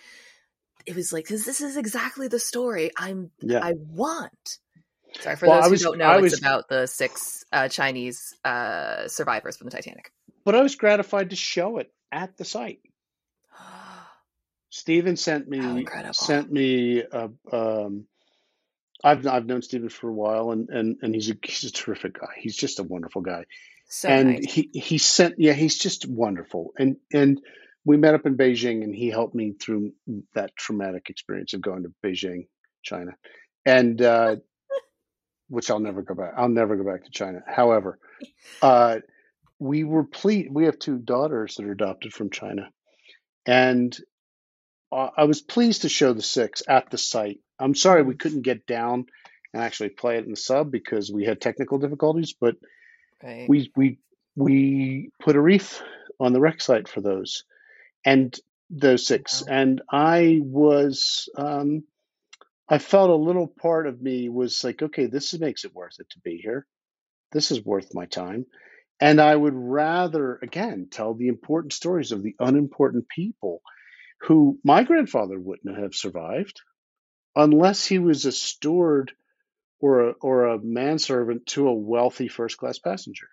[0.86, 3.60] It was like, because this is exactly the story I'm yeah.
[3.62, 4.60] I want.
[5.20, 7.67] Sorry for well, those was, who don't know, I it's was, about the six uh,
[7.67, 10.12] Chinese uh, survivors from the Titanic.
[10.43, 12.80] But I was gratified to show it at the site.
[14.70, 18.06] Steven sent me sent me a, um,
[19.04, 22.20] I've I've known Steven for a while and and and he's a he's a terrific
[22.20, 22.34] guy.
[22.38, 23.46] He's just a wonderful guy.
[23.89, 24.54] So and nice.
[24.54, 26.74] he he sent yeah, he's just wonderful.
[26.78, 27.39] And and
[27.86, 29.93] we met up in Beijing and he helped me through
[30.36, 32.48] that traumatic experience of going to Beijing,
[32.84, 33.12] China.
[33.65, 34.38] And uh,
[35.50, 36.34] which I'll never go back.
[36.38, 37.42] I'll never go back to China.
[37.48, 38.00] However,
[38.62, 39.00] uh,
[39.60, 40.50] we were pleased.
[40.52, 42.70] We have two daughters that are adopted from China,
[43.46, 43.98] and
[44.92, 47.40] uh, I was pleased to show the six at the site.
[47.60, 49.06] I'm sorry we couldn't get down
[49.54, 52.56] and actually play it in the sub because we had technical difficulties, but
[53.24, 53.48] right.
[53.50, 54.00] we we
[54.36, 55.82] we put a reef
[56.20, 57.44] on the wreck site for those
[58.06, 58.38] and
[58.70, 59.54] those six, wow.
[59.56, 61.84] and I was um,
[62.69, 66.10] I felt a little part of me was like, okay, this makes it worth it
[66.12, 66.65] to be here.
[67.32, 68.45] This is worth my time.
[68.99, 73.62] And I would rather, again, tell the important stories of the unimportant people
[74.21, 76.62] who my grandfather wouldn't have survived
[77.36, 79.12] unless he was a steward
[79.80, 83.27] or a, or a manservant to a wealthy first class passenger.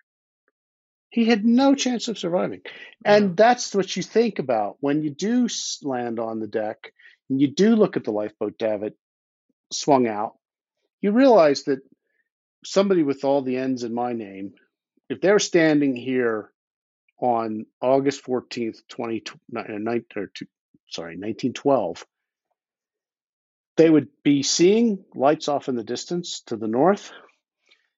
[1.09, 2.61] He had no chance of surviving.
[3.03, 5.47] And that's what you think about when you do
[5.81, 6.91] land on the deck
[7.29, 8.95] and you do look at the lifeboat davit
[9.79, 10.35] swung out.
[11.01, 11.79] You realize that
[12.63, 14.53] somebody with all the ends in my name,
[15.09, 16.51] if they're standing here
[17.19, 19.23] on August 14th, 20,
[19.55, 20.31] or
[20.89, 22.05] sorry, 1912,
[23.77, 27.11] they would be seeing lights off in the distance to the north.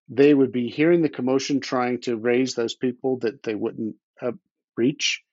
[0.09, 4.31] They would be hearing the commotion trying to raise those people that they wouldn't uh,
[4.75, 5.23] reach.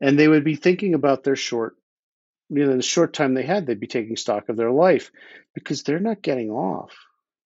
[0.00, 1.76] And they would be thinking about their short,
[2.50, 5.10] you know, in the short time they had, they'd be taking stock of their life
[5.54, 6.96] because they're not getting off.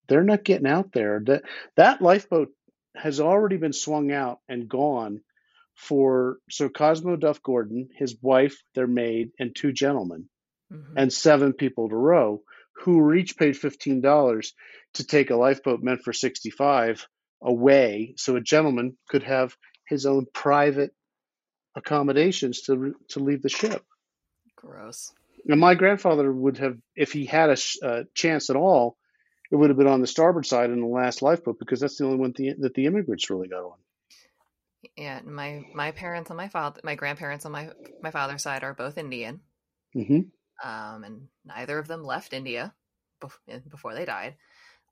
[0.09, 1.23] They're not getting out there.
[1.27, 1.43] That,
[1.77, 2.51] that lifeboat
[2.97, 5.21] has already been swung out and gone
[5.75, 10.29] for Sir Cosmo Duff Gordon, his wife, their maid, and two gentlemen,
[10.73, 10.99] mm-hmm.
[10.99, 12.43] and seven people to row,
[12.77, 14.53] who were each paid fifteen dollars
[14.95, 17.07] to take a lifeboat meant for sixty-five
[17.43, 19.57] away, so a gentleman could have
[19.88, 20.91] his own private
[21.75, 23.83] accommodations to to leave the ship.
[24.62, 25.12] Gross.
[25.48, 28.96] And my grandfather would have, if he had a, a chance at all,
[29.51, 32.05] it would have been on the starboard side in the last lifeboat because that's the
[32.05, 33.77] only one the, that the immigrants really got on.
[34.96, 37.70] Yeah, my my parents on my father, my grandparents on my
[38.03, 39.40] my father's side are both Indian,
[39.94, 40.68] mm-hmm.
[40.68, 42.75] um, and neither of them left India
[43.70, 44.35] before they died.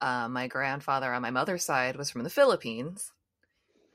[0.01, 3.13] Uh, my grandfather on my mother's side was from the Philippines,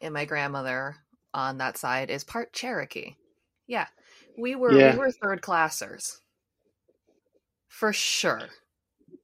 [0.01, 0.97] and my grandmother
[1.33, 3.15] on that side is part Cherokee.
[3.67, 3.87] Yeah,
[4.37, 4.93] we were yeah.
[4.93, 6.17] we were third classers
[7.67, 8.41] for sure.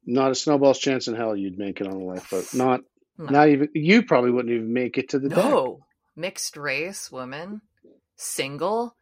[0.06, 2.48] Not a snowball's chance in hell you'd make it on a lifeboat.
[2.54, 2.82] Not
[3.18, 3.26] no.
[3.26, 5.78] not even you probably wouldn't even make it to the no.
[5.78, 7.62] Deck mixed race woman,
[8.16, 8.96] single.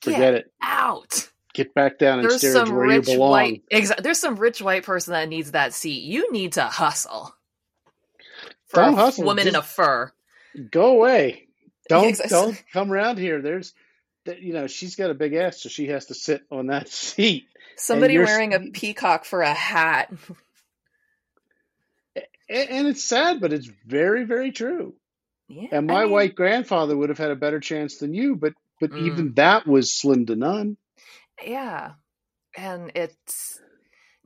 [0.00, 0.52] Forget it.
[0.62, 1.30] Out.
[1.54, 3.30] Get back down and there's some where rich you belong.
[3.30, 6.02] White, exa- there's some rich white person that needs that seat.
[6.02, 7.34] You need to hustle.
[8.66, 9.24] For don't a hustle.
[9.24, 10.12] Woman Just in a fur.
[10.70, 11.48] Go away.
[11.88, 13.40] Don't don't come around here.
[13.40, 13.72] There's,
[14.26, 17.46] you know, she's got a big ass, so she has to sit on that seat.
[17.76, 20.12] Somebody wearing a peacock for a hat.
[22.48, 24.94] and it's sad, but it's very, very true.
[25.48, 28.36] Yeah, and my I mean, white grandfather would have had a better chance than you,
[28.36, 29.06] but but mm.
[29.06, 30.76] even that was slim to none.
[31.42, 31.92] Yeah.
[32.56, 33.60] And it's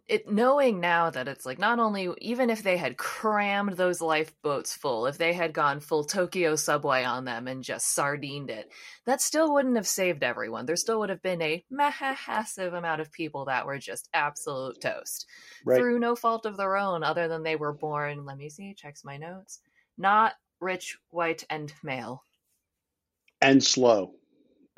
[0.09, 4.75] it knowing now that it's like not only even if they had crammed those lifeboats
[4.75, 8.73] full, if they had gone full Tokyo subway on them and just sardined it,
[9.05, 10.65] that still wouldn't have saved everyone.
[10.65, 15.27] There still would have been a massive amount of people that were just absolute toast
[15.65, 15.79] right.
[15.79, 18.25] through no fault of their own, other than they were born.
[18.25, 19.61] Let me see, checks my notes.
[19.99, 22.25] Not rich, white, and male.
[23.43, 24.15] And slow.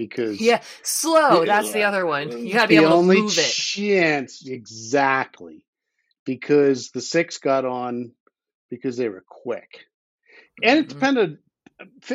[0.01, 1.45] Because yeah, slow.
[1.45, 2.47] That's the other one.
[2.47, 3.53] You gotta be able to move it.
[3.53, 5.67] Chance exactly,
[6.25, 8.13] because the six got on
[8.71, 9.85] because they were quick,
[10.63, 11.37] and it depended.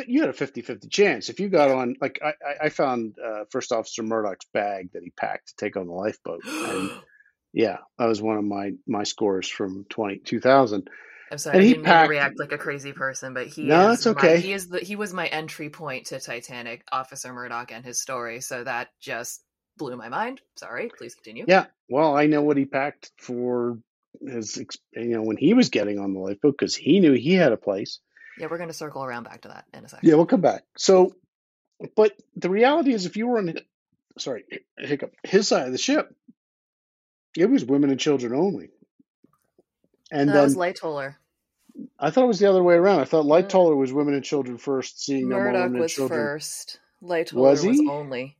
[0.06, 1.94] You had a 50-50 chance if you got on.
[2.00, 5.86] Like I, I found uh, First Officer Murdoch's bag that he packed to take on
[5.86, 6.90] the lifeboat, and
[7.52, 10.90] yeah, that was one of my my scores from 20, 2000.
[11.30, 13.64] I'm sorry, and I didn't packed, mean to react like a crazy person, but he
[13.64, 14.34] no, it's okay.
[14.34, 18.00] My, he is the he was my entry point to Titanic, Officer Murdoch and his
[18.00, 18.40] story.
[18.40, 19.42] So that just
[19.76, 20.40] blew my mind.
[20.56, 21.44] Sorry, please continue.
[21.48, 23.78] Yeah, well, I know what he packed for
[24.24, 24.56] his,
[24.92, 27.56] you know, when he was getting on the lifeboat because he knew he had a
[27.56, 28.00] place.
[28.38, 30.08] Yeah, we're going to circle around back to that in a second.
[30.08, 30.64] Yeah, we'll come back.
[30.76, 31.14] So,
[31.96, 33.54] but the reality is, if you were on,
[34.18, 34.44] sorry,
[34.78, 36.14] hiccup, his side of the ship,
[37.36, 38.70] it was women and children only.
[40.10, 41.16] And no, then, was Lightoller.
[41.98, 43.00] I thought it was the other way around.
[43.00, 45.96] I thought Lightoller was women and children first, seeing Murdoch no more women was and
[45.96, 46.20] children.
[46.20, 46.80] first.
[47.02, 48.36] Lightoller was, was only.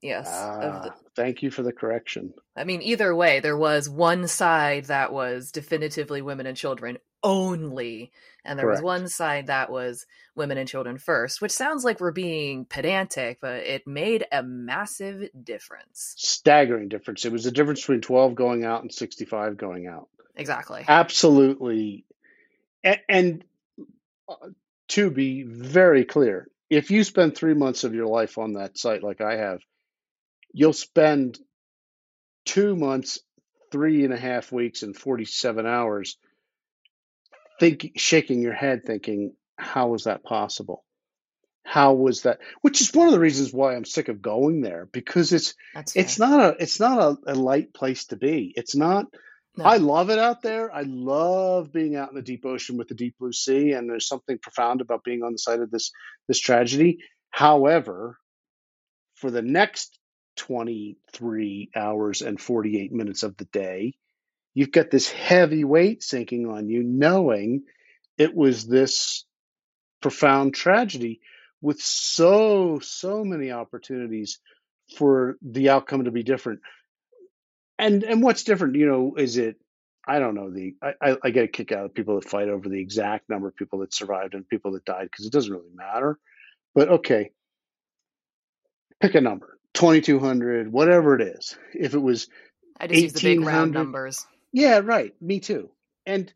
[0.00, 0.26] Yes.
[0.28, 2.34] Ah, the, thank you for the correction.
[2.56, 8.12] I mean, either way, there was one side that was definitively women and children only,
[8.44, 8.82] and there Correct.
[8.82, 13.38] was one side that was women and children first, which sounds like we're being pedantic,
[13.40, 16.14] but it made a massive difference.
[16.16, 17.24] Staggering difference.
[17.24, 20.08] It was the difference between 12 going out and 65 going out.
[20.36, 20.84] Exactly.
[20.88, 22.04] Absolutely.
[22.82, 23.44] And, and
[24.28, 24.48] uh,
[24.88, 29.02] to be very clear, if you spend three months of your life on that site
[29.02, 29.60] like I have,
[30.52, 31.38] you'll spend
[32.44, 33.20] two months,
[33.70, 36.16] three and a half weeks, and 47 hours
[37.60, 40.84] think, shaking your head thinking, how was that possible?
[41.64, 42.40] How was that?
[42.62, 45.54] Which is one of the reasons why I'm sick of going there because it's
[45.94, 48.52] it's not a it's not a, a, light place to be.
[48.56, 49.06] It's not.
[49.56, 49.64] No.
[49.64, 50.74] I love it out there.
[50.74, 54.08] I love being out in the deep ocean with the deep blue sea, and there's
[54.08, 55.92] something profound about being on the side of this
[56.26, 56.98] this tragedy.
[57.30, 58.18] However,
[59.14, 59.98] for the next
[60.36, 63.94] 23 hours and 48 minutes of the day.
[64.54, 67.62] You've got this heavy weight sinking on you, knowing
[68.18, 69.24] it was this
[70.00, 71.20] profound tragedy
[71.60, 74.40] with so, so many opportunities
[74.96, 76.60] for the outcome to be different.
[77.78, 79.56] And and what's different, you know, is it
[80.06, 82.68] I don't know the I, I get a kick out of people that fight over
[82.68, 85.74] the exact number of people that survived and people that died because it doesn't really
[85.74, 86.18] matter.
[86.74, 87.30] But okay,
[89.02, 92.28] pick a number 2200 whatever it is if it was
[92.78, 95.70] i just use the big round numbers yeah right me too
[96.06, 96.32] and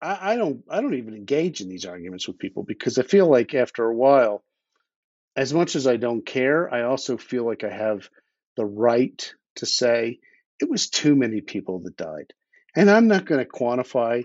[0.00, 3.28] I, I don't i don't even engage in these arguments with people because i feel
[3.28, 4.44] like after a while
[5.36, 8.08] as much as i don't care i also feel like i have
[8.56, 10.18] the right to say
[10.60, 12.32] it was too many people that died
[12.74, 14.22] and i'm not going to quantify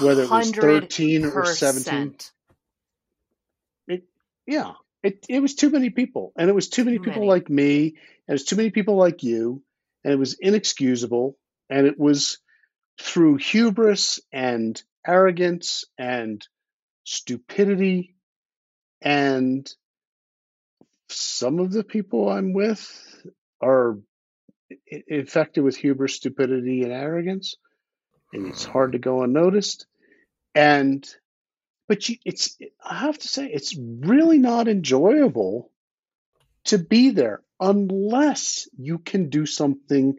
[0.00, 2.16] whether it was 13 or 17
[3.88, 4.02] it,
[4.46, 4.72] yeah
[5.06, 7.30] it it was too many people, and it was too many too people many.
[7.30, 9.62] like me, and it was too many people like you,
[10.02, 12.38] and it was inexcusable, and it was
[13.00, 16.46] through hubris and arrogance and
[17.04, 18.16] stupidity,
[19.00, 19.70] and
[21.08, 23.24] some of the people I'm with
[23.60, 23.98] are
[25.08, 27.56] infected with hubris, stupidity, and arrogance,
[28.32, 28.72] and it's hmm.
[28.72, 29.86] hard to go unnoticed.
[30.54, 31.06] And
[31.88, 35.70] but you, it's I have to say it's really not enjoyable
[36.64, 40.16] to be there unless you can do something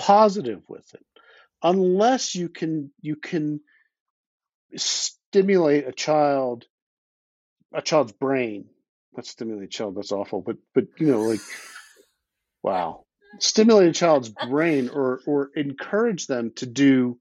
[0.00, 1.04] positive with it.
[1.62, 3.60] Unless you can you can
[4.76, 6.64] stimulate a child
[7.72, 8.66] a child's brain.
[9.14, 11.40] Not stimulate a child, that's awful, but but you know, like
[12.62, 13.04] wow.
[13.38, 17.18] Stimulate a child's brain or or encourage them to do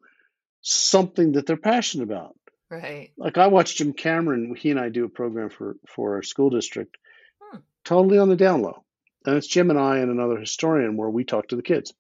[0.62, 2.36] something that they're passionate about.
[2.70, 3.12] Right.
[3.18, 4.56] Like I watched Jim Cameron.
[4.56, 6.98] He and I do a program for for our school district,
[7.42, 7.60] hmm.
[7.84, 8.84] totally on the down low.
[9.26, 11.94] And it's Jim and I and another historian where we talk to the kids.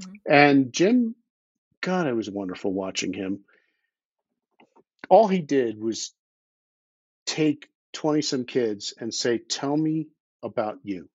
[0.00, 0.32] Mm-hmm.
[0.32, 1.14] And Jim,
[1.80, 3.40] God, it was wonderful watching him.
[5.08, 6.12] All he did was
[7.26, 10.08] take 20 some kids and say, Tell me
[10.42, 11.08] about you.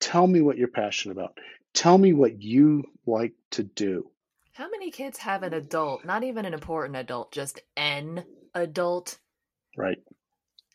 [0.00, 1.38] Tell me what you're passionate about.
[1.74, 4.10] Tell me what you like to do.
[4.52, 9.18] How many kids have an adult, not even an important adult, just an adult?
[9.76, 9.98] Right.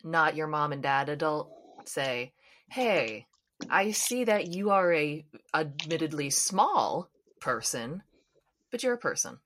[0.02, 1.50] Not your mom and dad adult
[1.84, 2.32] say,
[2.70, 3.26] "Hey,
[3.70, 7.10] I see that you are a admittedly small
[7.46, 8.02] person,
[8.70, 9.38] but you're a person."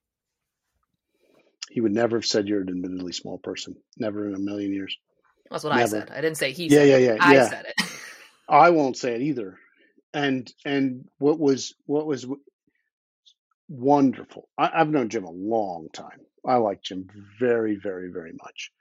[1.70, 3.76] He would never have said you're an admittedly small person.
[3.96, 4.96] Never in a million years.
[5.50, 5.82] That's what never.
[5.82, 6.10] I said.
[6.10, 7.02] I didn't say he yeah, said yeah, it.
[7.02, 7.48] Yeah, I yeah.
[7.48, 7.86] said it.
[8.48, 9.58] I won't say it either.
[10.12, 12.26] And and what was what was
[13.70, 14.48] wonderful.
[14.58, 16.20] I, have known Jim a long time.
[16.44, 18.72] I like Jim very, very, very much.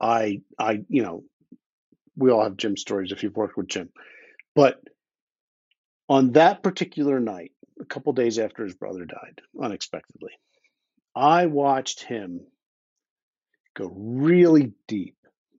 [0.00, 1.24] I, I, you know,
[2.16, 3.90] we all have Jim stories if you've worked with Jim,
[4.54, 4.82] but
[6.08, 10.32] on that particular night, a couple days after his brother died unexpectedly,
[11.14, 12.40] I watched him
[13.74, 15.16] go really deep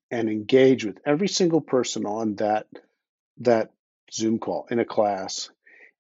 [0.10, 2.68] and engage with every single person on that
[3.40, 3.72] that
[4.12, 5.50] Zoom call in a class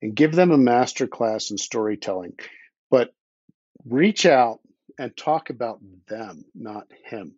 [0.01, 2.34] and give them a master class in storytelling.
[2.89, 3.13] But
[3.86, 4.59] reach out
[4.97, 7.36] and talk about them, not him.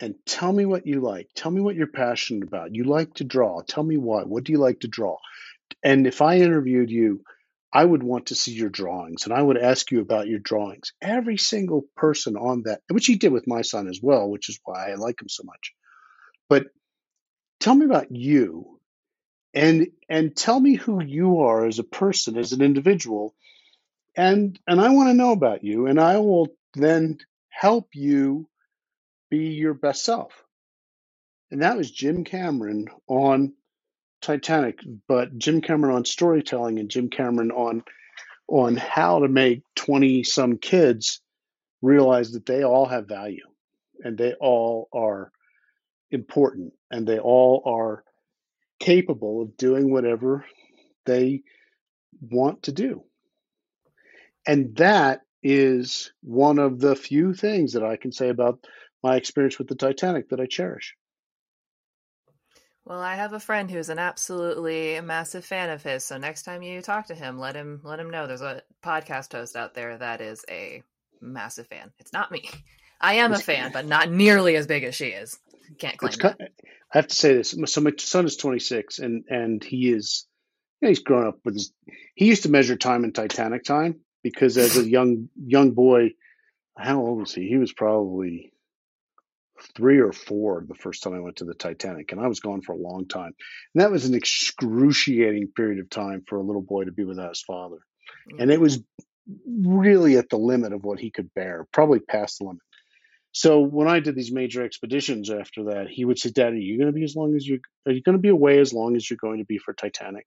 [0.00, 1.28] And tell me what you like.
[1.34, 2.74] Tell me what you're passionate about.
[2.74, 3.62] You like to draw.
[3.62, 4.22] Tell me why.
[4.22, 5.18] What do you like to draw?
[5.82, 7.22] And if I interviewed you,
[7.74, 10.92] I would want to see your drawings and I would ask you about your drawings.
[11.02, 14.60] Every single person on that, which he did with my son as well, which is
[14.64, 15.74] why I like him so much.
[16.48, 16.66] But
[17.58, 18.78] tell me about you
[19.52, 23.34] and and tell me who you are as a person, as an individual.
[24.16, 27.18] And and I want to know about you and I will then
[27.48, 28.48] help you
[29.30, 30.32] be your best self.
[31.50, 33.54] And that was Jim Cameron on
[34.24, 37.84] Titanic, but Jim Cameron on storytelling and Jim Cameron on
[38.48, 41.20] on how to make 20 some kids
[41.80, 43.44] realize that they all have value
[44.02, 45.30] and they all are
[46.10, 48.04] important and they all are
[48.80, 50.44] capable of doing whatever
[51.06, 51.42] they
[52.20, 53.02] want to do.
[54.46, 58.64] And that is one of the few things that I can say about
[59.02, 60.94] my experience with the Titanic that I cherish.
[62.84, 66.04] Well, I have a friend who's an absolutely massive fan of his.
[66.04, 69.32] So next time you talk to him, let him let him know there's a podcast
[69.32, 70.82] host out there that is a
[71.20, 71.92] massive fan.
[71.98, 72.50] It's not me.
[73.00, 75.38] I am a fan, but not nearly as big as she is.
[75.78, 76.36] Can't claim that.
[76.40, 77.56] I have to say this.
[77.66, 80.26] So my son is 26, and and he is
[80.80, 81.72] you know, he's grown up with his.
[82.14, 86.12] He used to measure time in Titanic time because as a young young boy,
[86.76, 87.48] how old was he?
[87.48, 88.53] He was probably
[89.76, 92.62] three or four the first time I went to the Titanic, and I was gone
[92.62, 93.34] for a long time.
[93.74, 97.30] And that was an excruciating period of time for a little boy to be without
[97.30, 97.78] his father.
[98.30, 98.42] Mm-hmm.
[98.42, 98.82] And it was
[99.46, 102.62] really at the limit of what he could bear, probably past the limit.
[103.32, 106.78] So when I did these major expeditions after that, he would say, "Daddy, are you
[106.78, 108.94] going to be as long as you are you going to be away as long
[108.94, 110.26] as you're going to be for Titanic?"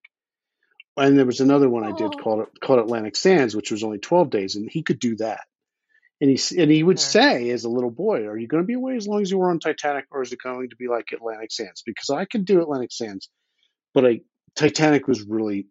[0.97, 4.29] And there was another one I did called called Atlantic Sands, which was only 12
[4.29, 5.41] days, and he could do that.
[6.19, 8.73] And he and he would say, as a little boy, "Are you going to be
[8.73, 11.11] away as long as you were on Titanic, or is it going to be like
[11.11, 13.29] Atlantic Sands?" Because I could do Atlantic Sands,
[13.93, 14.21] but I,
[14.55, 15.67] Titanic was really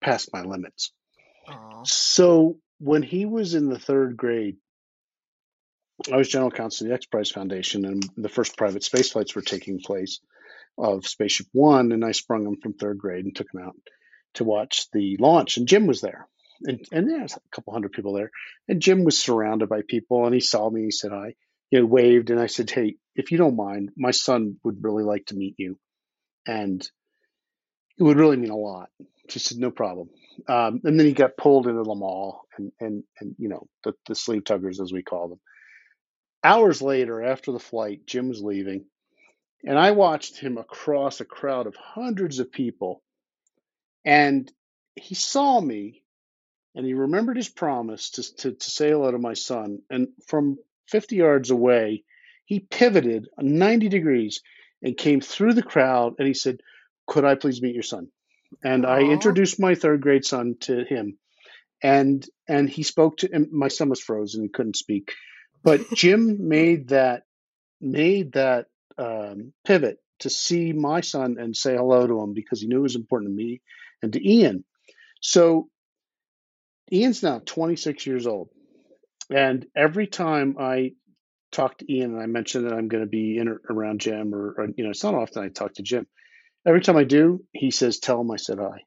[0.00, 0.92] past my limits.
[1.48, 1.86] Aww.
[1.86, 4.56] So when he was in the third grade,
[6.12, 9.36] I was general counsel of the X Prize Foundation, and the first private space flights
[9.36, 10.18] were taking place
[10.76, 13.76] of Spaceship One, and I sprung him from third grade and took him out
[14.34, 16.28] to watch the launch, and Jim was there
[16.64, 18.30] and and there's a couple hundred people there.
[18.68, 20.84] And Jim was surrounded by people, and he saw me.
[20.84, 21.34] He said "I,"
[21.70, 25.04] you know, waved, and I said, "Hey, if you don't mind, my son would really
[25.04, 25.78] like to meet you,
[26.46, 26.82] and
[27.98, 28.90] it would really mean a lot."
[29.28, 30.10] She said, "No problem."
[30.48, 33.94] Um, and then he got pulled into the mall, and and and you know the
[34.06, 35.40] the sleeve tuggers as we call them.
[36.44, 38.86] Hours later, after the flight, Jim was leaving,
[39.64, 43.02] and I watched him across a crowd of hundreds of people,
[44.04, 44.50] and
[44.96, 46.02] he saw me
[46.78, 49.80] and he remembered his promise to, to, to say hello to my son.
[49.90, 52.04] And from 50 yards away,
[52.44, 54.42] he pivoted 90 degrees
[54.80, 56.60] and came through the crowd and he said,
[57.08, 58.06] Could I please meet your son?
[58.62, 58.90] And Aww.
[58.90, 61.18] I introduced my third grade son to him.
[61.82, 63.48] And and he spoke to him.
[63.52, 65.12] My son was frozen; he couldn't speak.
[65.62, 67.22] But Jim made that
[67.80, 68.66] made that
[68.96, 72.82] um, pivot to see my son and say hello to him because he knew it
[72.82, 73.60] was important to me
[74.02, 74.64] and to Ian.
[75.20, 75.68] So
[76.92, 78.50] Ian's now 26 years old.
[79.30, 80.92] And every time I
[81.52, 84.34] talk to Ian and I mention that I'm going to be in or around Jim,
[84.34, 86.06] or, or, you know, it's not often I talk to Jim.
[86.66, 88.84] Every time I do, he says, "Tell him I said hi."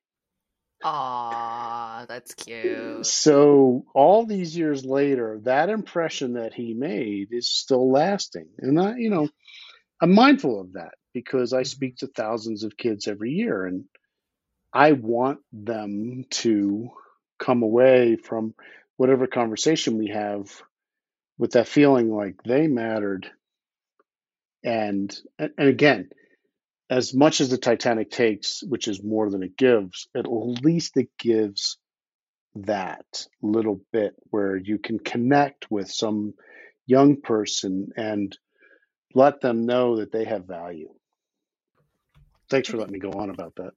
[0.84, 3.06] Ah, that's cute.
[3.06, 8.98] So all these years later, that impression that he made is still lasting, and I,
[8.98, 9.30] you know,
[10.02, 13.86] I'm mindful of that because I speak to thousands of kids every year, and
[14.74, 16.90] I want them to
[17.42, 18.54] come away from
[18.98, 20.50] whatever conversation we have
[21.38, 23.30] with that feeling like they mattered.
[24.64, 26.10] And and again
[26.90, 31.10] as much as the titanic takes which is more than it gives at least it
[31.18, 31.78] gives
[32.54, 36.34] that little bit where you can connect with some
[36.86, 38.38] young person and
[39.16, 40.90] let them know that they have value.
[42.50, 43.72] Thanks for letting me go on about that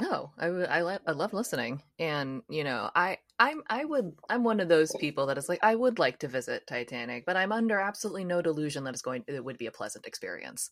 [0.00, 4.60] no, I, I, I love listening, and you know, I I'm I would I'm one
[4.60, 7.78] of those people that is like I would like to visit Titanic, but I'm under
[7.78, 10.70] absolutely no delusion that it's going it would be a pleasant experience.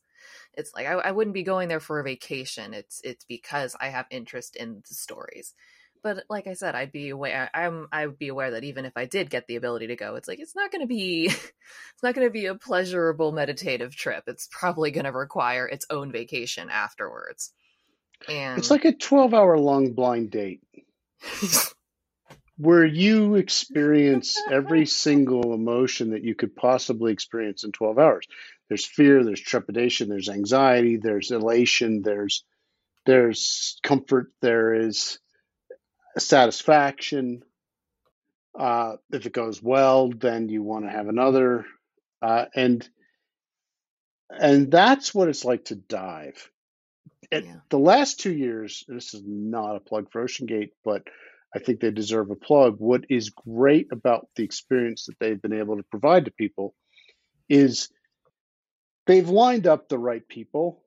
[0.55, 2.75] It's like I, I wouldn't be going there for a vacation.
[2.75, 5.55] It's it's because I have interest in the stories.
[6.03, 7.51] but like I said, I'd be aware.
[7.55, 10.15] I'm I would be aware that even if I did get the ability to go,
[10.15, 13.95] it's like it's not going to be it's not going to be a pleasurable meditative
[13.97, 14.25] trip.
[14.27, 17.53] It's probably going to require its own vacation afterwards.
[18.29, 20.61] And it's like a 12 hour long blind date
[22.57, 28.27] where you experience every single emotion that you could possibly experience in 12 hours.
[28.69, 32.45] There's fear, there's trepidation, there's anxiety, there's elation, there's
[33.07, 35.19] there's comfort, there is
[36.19, 37.43] satisfaction.
[38.59, 41.65] Uh, if it goes well, then you want to have another,
[42.21, 42.87] uh, and
[44.29, 46.51] and that's what it's like to dive.
[47.31, 47.57] At yeah.
[47.69, 51.03] the last two years, this is not a plug for OceanGate, but
[51.55, 52.77] I think they deserve a plug.
[52.79, 56.75] What is great about the experience that they've been able to provide to people
[57.49, 57.91] is
[59.07, 60.83] they've lined up the right people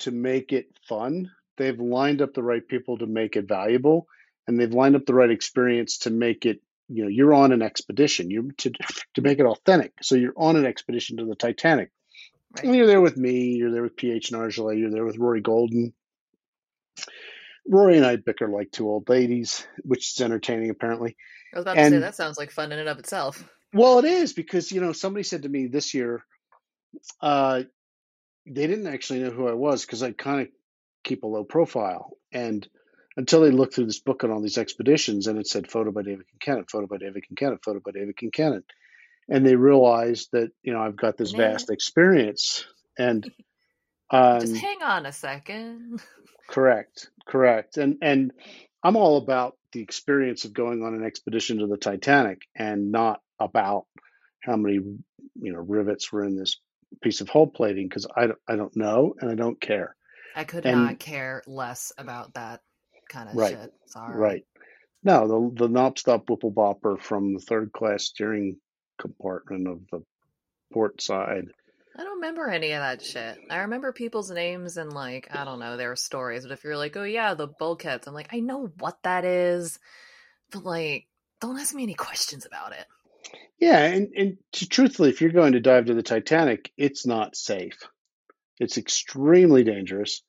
[0.00, 1.30] to make it fun.
[1.56, 4.06] They've lined up the right people to make it valuable,
[4.46, 6.60] and they've lined up the right experience to make it.
[6.88, 8.30] You know, you're on an expedition.
[8.30, 8.70] You to
[9.14, 9.92] to make it authentic.
[10.02, 11.90] So you're on an expedition to the Titanic.
[12.56, 12.64] Right.
[12.64, 13.54] And you're there with me.
[13.54, 14.78] You're there with PH Nargeolet.
[14.78, 15.92] You're there with Rory Golden.
[17.68, 21.16] Rory and I bicker like two old ladies, which is entertaining apparently.
[21.52, 23.46] I was about and, to say that sounds like fun in and of itself.
[23.72, 26.24] Well, it is because you know somebody said to me this year,
[27.20, 27.62] uh,
[28.46, 30.48] they didn't actually know who I was because I kind of
[31.02, 32.66] keep a low profile, and
[33.16, 36.02] until they looked through this book on all these expeditions, and it said photo by
[36.02, 38.62] David Concannon, photo by David Concannon, photo by David Concannon,
[39.28, 42.64] and they realized that you know I've got this vast experience,
[42.98, 43.24] and
[44.10, 46.00] um, just hang on a second.
[46.48, 48.32] Correct, correct, and and
[48.80, 53.20] I'm all about the experience of going on an expedition to the Titanic, and not
[53.40, 53.86] about
[54.44, 56.60] how many you know rivets were in this
[57.02, 59.96] piece of hull plating because I don't, I don't know and I don't care.
[60.36, 62.60] I could and, not care less about that
[63.08, 63.72] kind of right, shit.
[63.86, 64.16] Sorry.
[64.16, 64.44] Right.
[65.02, 68.58] No, the the Knobstop Whipple Bopper from the third class steering
[68.98, 70.02] compartment of the
[70.72, 71.46] port side
[71.98, 73.38] I don't remember any of that shit.
[73.48, 76.42] I remember people's names and like I don't know their stories.
[76.42, 79.78] But if you're like, oh yeah, the bulkheads, I'm like, I know what that is,
[80.50, 81.06] but like,
[81.40, 82.84] don't ask me any questions about it.
[83.58, 87.34] Yeah, and and to, truthfully, if you're going to dive to the Titanic, it's not
[87.34, 87.78] safe.
[88.58, 90.22] It's extremely dangerous,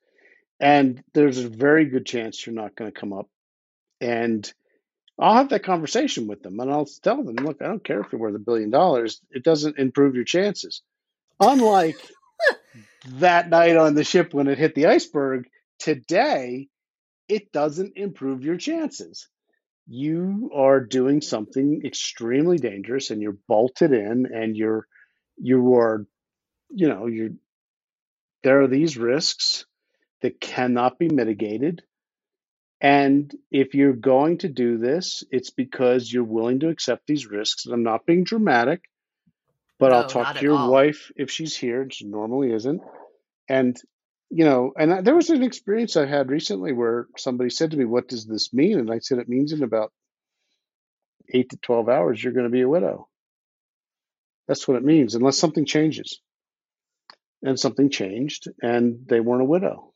[0.61, 3.27] and there's a very good chance you're not going to come up.
[3.99, 4.51] And
[5.19, 8.11] I'll have that conversation with them, and I'll tell them, look, I don't care if
[8.11, 9.21] you're worth a billion dollars.
[9.31, 10.81] It doesn't improve your chances.
[11.39, 11.97] Unlike
[13.15, 15.49] that night on the ship when it hit the iceberg,
[15.79, 16.67] today
[17.27, 19.27] it doesn't improve your chances.
[19.87, 24.87] You are doing something extremely dangerous and you're bolted in and you're
[25.37, 26.05] you are
[26.69, 27.31] you know, you're
[28.43, 29.65] there are these risks
[30.21, 31.83] that cannot be mitigated.
[32.79, 37.65] And if you're going to do this, it's because you're willing to accept these risks.
[37.65, 38.81] And I'm not being dramatic.
[39.79, 40.71] But no, I'll talk to your all.
[40.71, 42.81] wife if she's here, and she normally isn't.
[43.47, 43.77] And
[44.29, 47.77] you know, and I, there was an experience I had recently where somebody said to
[47.77, 49.93] me, "What does this mean?" And I said, "It means in about
[51.29, 53.07] eight to twelve hours, you're going to be a widow.
[54.47, 56.19] That's what it means, unless something changes."
[57.43, 59.93] And something changed, and they weren't a widow.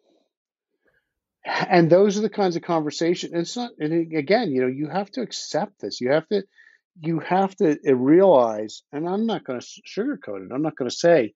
[1.46, 3.32] And those are the kinds of conversation.
[3.34, 3.72] And it's not.
[3.80, 6.00] And again, you know, you have to accept this.
[6.00, 6.44] You have to
[7.00, 10.52] you have to uh, realize, and I'm not going to sugarcoat it.
[10.54, 11.34] I'm not going to say,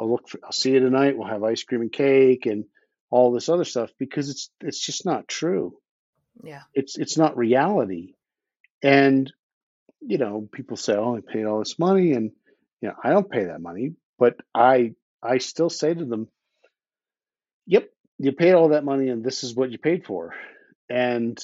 [0.00, 1.16] "I'll look, for, I'll see you tonight.
[1.16, 2.64] We'll have ice cream and cake and
[3.10, 5.76] all this other stuff," because it's it's just not true.
[6.42, 8.14] Yeah, it's it's not reality.
[8.82, 9.32] And
[10.00, 12.30] you know, people say, "Oh, I paid all this money," and
[12.80, 16.28] you know, I don't pay that money, but I I still say to them,
[17.66, 17.88] "Yep,
[18.18, 20.34] you paid all that money, and this is what you paid for."
[20.88, 21.38] And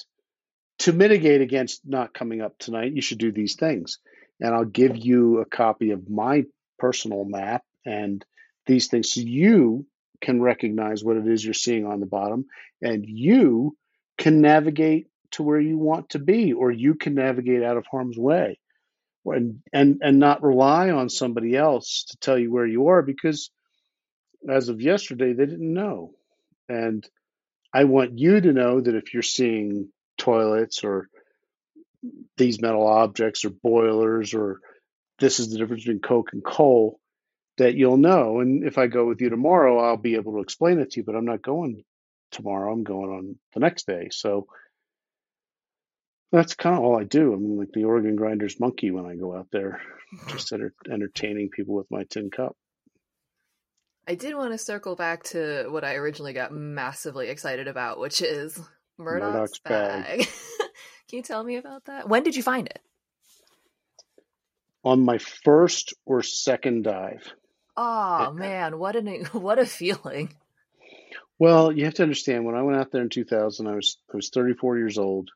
[0.78, 3.98] to mitigate against not coming up tonight, you should do these things.
[4.40, 6.44] And I'll give you a copy of my
[6.78, 8.24] personal map and
[8.66, 9.86] these things so you
[10.20, 12.46] can recognize what it is you're seeing on the bottom
[12.80, 13.76] and you
[14.18, 18.18] can navigate to where you want to be or you can navigate out of harm's
[18.18, 18.58] way
[19.24, 23.50] and and and not rely on somebody else to tell you where you are because
[24.48, 26.12] as of yesterday they didn't know
[26.72, 27.08] and
[27.72, 31.08] i want you to know that if you're seeing toilets or
[32.36, 34.60] these metal objects or boilers or
[35.18, 36.98] this is the difference between coke and coal
[37.58, 38.40] that you'll know.
[38.40, 41.04] And if i go with you tomorrow i'll be able to explain it to you
[41.04, 41.84] but i'm not going
[42.32, 42.72] tomorrow.
[42.72, 44.08] I'm going on the next day.
[44.10, 44.46] So
[46.32, 47.34] that's kind of all i do.
[47.34, 49.80] I'm like the organ grinder's monkey when i go out there
[50.28, 52.56] just enter- entertaining people with my tin cup
[54.06, 58.20] I did want to circle back to what I originally got massively excited about, which
[58.20, 58.58] is
[58.98, 60.18] Murdoch's, Murdoch's bag.
[60.18, 60.28] bag.
[61.08, 62.08] Can you tell me about that?
[62.08, 62.80] When did you find it?
[64.84, 67.32] On my first or second dive.
[67.76, 70.34] Oh man, what an what a feeling.
[71.38, 74.16] Well, you have to understand when I went out there in 2000, I was I
[74.16, 75.30] was 34 years old.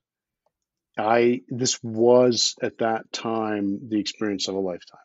[0.98, 4.98] I this was at that time the experience of a lifetime.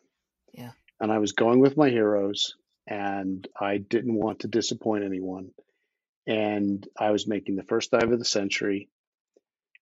[0.52, 0.70] Yeah.
[1.00, 2.54] And I was going with my heroes
[2.92, 5.52] and I didn't want to disappoint anyone.
[6.26, 8.90] And I was making the first dive of the century,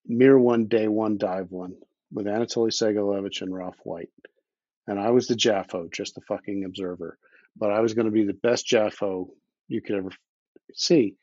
[0.07, 1.75] Mir one day one dive one
[2.13, 4.11] with Anatoly Sagalevich and Ralph White.
[4.87, 7.19] And I was the Jaffo, just the fucking observer.
[7.57, 9.29] But I was going to be the best Jaffo
[9.67, 10.11] you could ever
[10.73, 11.17] see.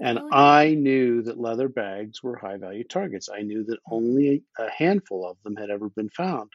[0.00, 0.36] And oh, yeah.
[0.36, 3.28] I knew that leather bags were high value targets.
[3.32, 6.50] I knew that only a handful of them had ever been found.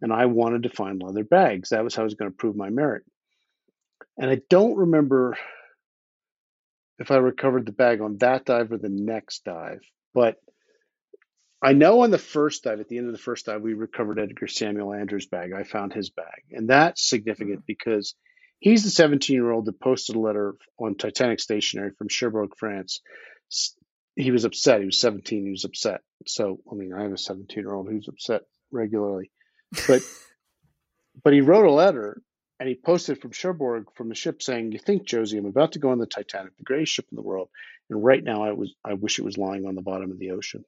[0.00, 1.68] And I wanted to find leather bags.
[1.68, 3.04] That was how I was going to prove my merit.
[4.16, 5.36] And I don't remember
[6.98, 9.80] if I recovered the bag on that dive or the next dive,
[10.12, 10.36] but
[11.62, 14.18] I know on the first dive, at the end of the first dive, we recovered
[14.18, 15.52] Edgar Samuel Andrews' bag.
[15.52, 16.44] I found his bag.
[16.52, 17.66] And that's significant mm-hmm.
[17.66, 18.14] because
[18.64, 23.02] He's the 17 year old that posted a letter on Titanic stationery from Cherbourg, France.
[24.16, 24.80] He was upset.
[24.80, 25.44] He was 17.
[25.44, 26.00] He was upset.
[26.26, 28.40] So, I mean, I have a 17 year old who's upset
[28.70, 29.30] regularly,
[29.86, 30.00] but
[31.22, 32.22] but he wrote a letter
[32.60, 35.78] and he posted from Cherbourg from the ship saying, "You think, Josie, I'm about to
[35.78, 37.48] go on the Titanic, the greatest ship in the world,
[37.90, 40.30] and right now I was I wish it was lying on the bottom of the
[40.32, 40.64] ocean."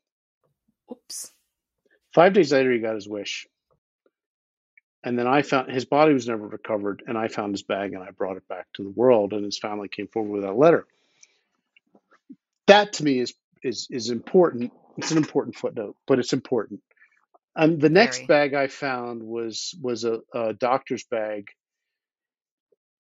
[0.91, 1.33] Oops.
[2.15, 3.47] Five days later, he got his wish.
[5.05, 8.03] And then I found his body was never recovered, and I found his bag and
[8.03, 10.87] I brought it back to the world, and his family came forward with that letter.
[12.67, 14.73] That to me is is is important.
[14.97, 16.83] It's an important footnote, but it's important.
[17.55, 18.27] And the next Very.
[18.27, 21.51] bag I found was was a, a doctor's bag,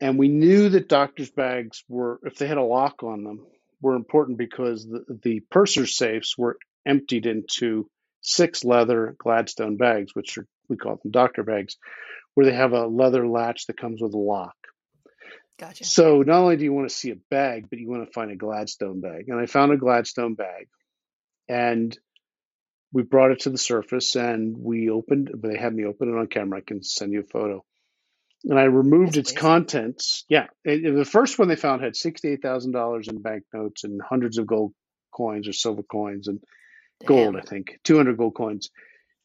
[0.00, 3.46] and we knew that doctor's bags were, if they had a lock on them,
[3.80, 7.88] were important because the, the purser safes were emptied into
[8.20, 11.76] six leather Gladstone bags, which are we call them doctor bags,
[12.34, 14.56] where they have a leather latch that comes with a lock.
[15.58, 15.84] Gotcha.
[15.84, 18.30] So not only do you want to see a bag, but you want to find
[18.30, 19.28] a Gladstone bag.
[19.28, 20.68] And I found a Gladstone bag,
[21.48, 21.96] and
[22.92, 25.30] we brought it to the surface, and we opened.
[25.34, 26.58] But they had me open it on camera.
[26.58, 27.64] I can send you a photo.
[28.44, 29.40] And I removed That's its amazing.
[29.40, 30.24] contents.
[30.28, 34.00] Yeah, it, it, the first one they found had sixty-eight thousand dollars in banknotes and
[34.00, 34.72] hundreds of gold
[35.12, 36.40] coins or silver coins and
[37.00, 37.08] Damn.
[37.08, 37.36] gold.
[37.36, 38.70] I think two hundred gold coins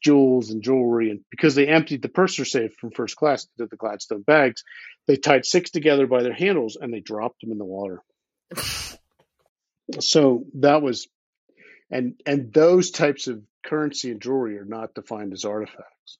[0.02, 1.10] jewels and jewelry.
[1.10, 4.64] And because they emptied the purser safe from first class into the Gladstone bags,
[5.06, 8.02] they tied six together by their handles and they dropped them in the water.
[10.00, 11.08] so that was,
[11.90, 16.18] and and those types of currency and jewelry are not defined as artifacts.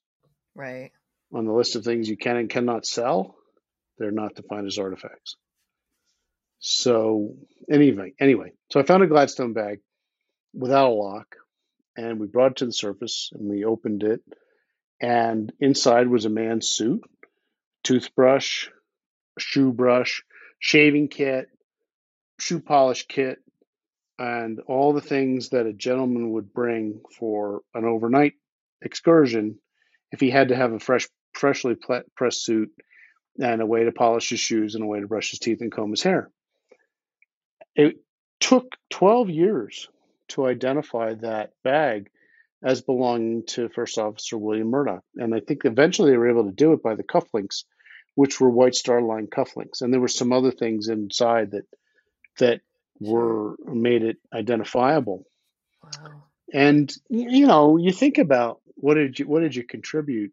[0.55, 0.91] Right.
[1.33, 3.35] On the list of things you can and cannot sell,
[3.97, 5.35] they're not defined as artifacts.
[6.59, 7.35] So
[7.69, 9.79] anyway, anyway, so I found a Gladstone bag
[10.53, 11.35] without a lock
[11.95, 14.21] and we brought it to the surface and we opened it
[15.01, 17.01] and inside was a man's suit
[17.83, 18.69] toothbrush
[19.37, 20.23] shoe brush
[20.59, 21.47] shaving kit
[22.39, 23.39] shoe polish kit
[24.19, 28.33] and all the things that a gentleman would bring for an overnight
[28.81, 29.57] excursion
[30.11, 31.75] if he had to have a fresh freshly
[32.15, 32.69] pressed suit
[33.39, 35.71] and a way to polish his shoes and a way to brush his teeth and
[35.71, 36.29] comb his hair
[37.75, 37.97] it
[38.39, 39.89] took 12 years
[40.29, 42.09] to identify that bag
[42.63, 45.03] as belonging to First Officer William Murdoch.
[45.15, 47.63] And I think eventually they were able to do it by the cufflinks,
[48.15, 49.81] which were White Star Line cufflinks.
[49.81, 51.65] And there were some other things inside that
[52.39, 52.61] that
[52.99, 55.25] were made it identifiable.
[55.83, 56.23] Wow.
[56.53, 60.31] And you know, you think about what did you what did you contribute?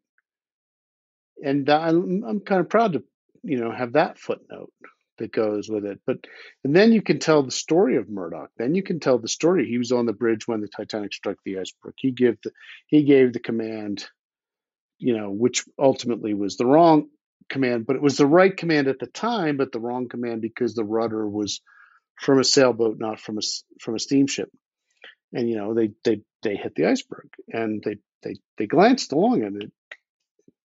[1.43, 3.05] And I'm, I'm kind of proud to
[3.43, 4.73] you know have that footnote
[5.19, 6.01] that goes with it.
[6.07, 6.19] But
[6.65, 8.51] and then you can tell the story of Murdoch.
[8.59, 9.67] Then you can tell the story.
[9.67, 11.95] He was on the bridge when the Titanic struck the iceberg.
[11.97, 12.51] He gave the
[12.89, 14.07] he gave the command,
[14.99, 17.09] you know, which ultimately was the wrong
[17.49, 20.75] command, but it was the right command at the time, but the wrong command because
[20.75, 21.61] the rudder was
[22.19, 23.43] from a sailboat, not from a
[23.81, 24.51] from a steamship.
[25.33, 29.43] And you know, they they they hit the iceberg and they they they glanced along
[29.43, 29.73] and it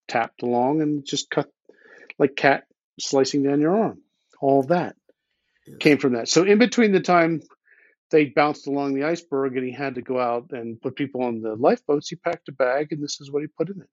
[0.08, 1.50] tapped along and just cut
[2.18, 2.64] like cat
[3.00, 4.02] slicing down your arm
[4.42, 4.96] all of that
[5.66, 5.76] yeah.
[5.80, 6.30] came from that.
[6.30, 7.42] So in between the time
[8.12, 11.42] they bounced along the iceberg and he had to go out and put people on
[11.42, 13.90] the lifeboats, he packed a bag and this is what he put in it.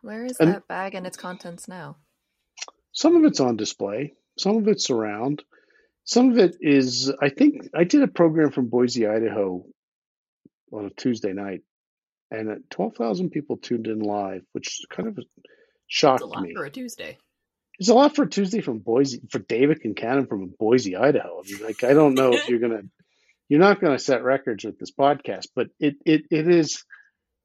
[0.00, 1.96] Where is and that bag and its contents now?
[2.92, 4.14] Some of it's on display.
[4.38, 5.42] Some of it's around.
[6.04, 9.64] Some of it is, I think, I did a program from Boise, Idaho
[10.72, 11.60] on a Tuesday night,
[12.32, 15.18] and 12,000 people tuned in live, which kind of
[15.86, 16.54] shocked That's a lot me.
[16.54, 17.18] for a Tuesday.
[17.78, 21.42] It's a lot for a Tuesday from Boise for David Concannon from Boise, Idaho.
[21.44, 22.82] I mean, like I don't know if you're gonna,
[23.48, 26.84] you're not going to set records with this podcast, but it it it is.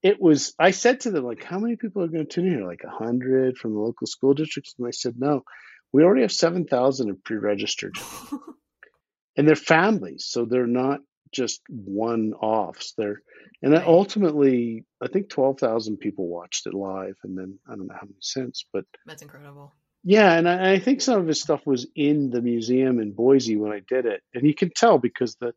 [0.03, 0.53] It was.
[0.59, 2.65] I said to them like, how many people are going to tune in?
[2.65, 5.43] Like a hundred from the local school districts, and they said no.
[5.91, 7.97] We already have seven thousand pre-registered,
[9.37, 10.99] and they're families, so they're not
[11.31, 12.93] just one-offs.
[12.97, 13.21] They're
[13.61, 13.85] and right.
[13.85, 18.05] ultimately, I think twelve thousand people watched it live, and then I don't know how
[18.05, 19.73] many since, but that's incredible.
[20.03, 23.57] Yeah, and I, I, think some of his stuff was in the museum in Boise
[23.57, 25.53] when I did it, and you can tell because the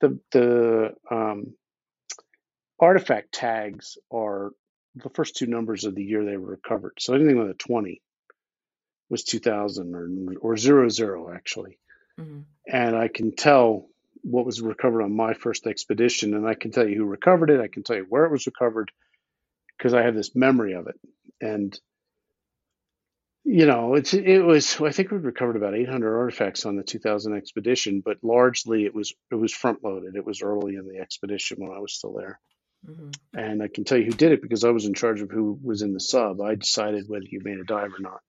[0.00, 1.54] the the um,
[2.78, 4.50] artifact tags are
[4.94, 6.94] the first two numbers of the year they were recovered.
[6.98, 8.02] So anything with a twenty
[9.08, 10.08] was two thousand or
[10.40, 11.78] or zero zero actually,
[12.20, 12.40] mm-hmm.
[12.70, 13.86] and I can tell
[14.22, 17.60] what was recovered on my first expedition, and I can tell you who recovered it.
[17.60, 18.90] I can tell you where it was recovered
[19.76, 20.98] because I have this memory of it,
[21.40, 21.78] and
[23.44, 24.80] you know, it's it was.
[24.80, 29.12] I think we recovered about 800 artifacts on the 2000 expedition, but largely it was
[29.30, 30.14] it was front loaded.
[30.14, 32.38] It was early in the expedition when I was still there,
[32.88, 33.10] mm-hmm.
[33.36, 35.58] and I can tell you who did it because I was in charge of who
[35.60, 36.40] was in the sub.
[36.40, 38.20] I decided whether you made a dive or not.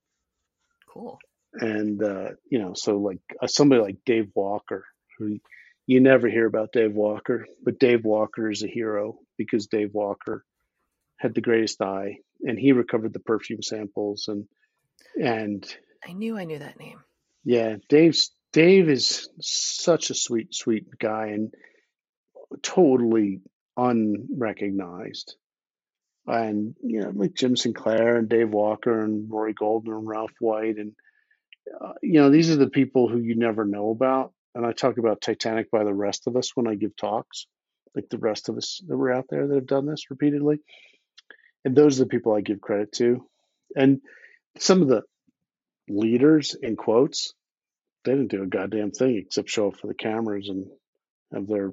[0.92, 1.20] Cool.
[1.54, 4.84] And uh, you know, so like uh, somebody like Dave Walker,
[5.20, 5.40] who
[5.86, 10.46] you never hear about Dave Walker, but Dave Walker is a hero because Dave Walker
[11.18, 14.48] had the greatest eye, and he recovered the perfume samples and
[15.22, 15.76] and
[16.06, 17.00] I knew I knew that name.
[17.44, 21.54] Yeah, Dave's Dave is such a sweet, sweet guy and
[22.62, 23.42] totally
[23.76, 25.36] unrecognized.
[26.26, 30.78] And you know, like Jim Sinclair and Dave Walker and Rory Golden and Ralph White,
[30.78, 30.94] and
[31.82, 34.32] uh, you know, these are the people who you never know about.
[34.56, 37.48] And I talk about Titanic by the rest of us when I give talks,
[37.96, 40.60] like the rest of us that were out there that have done this repeatedly.
[41.66, 43.26] And those are the people I give credit to.
[43.76, 44.02] And
[44.60, 45.04] some of the
[45.90, 47.34] leaders in quotes
[48.04, 50.68] they didn't do a goddamn thing except show up for the cameras and
[51.34, 51.72] have their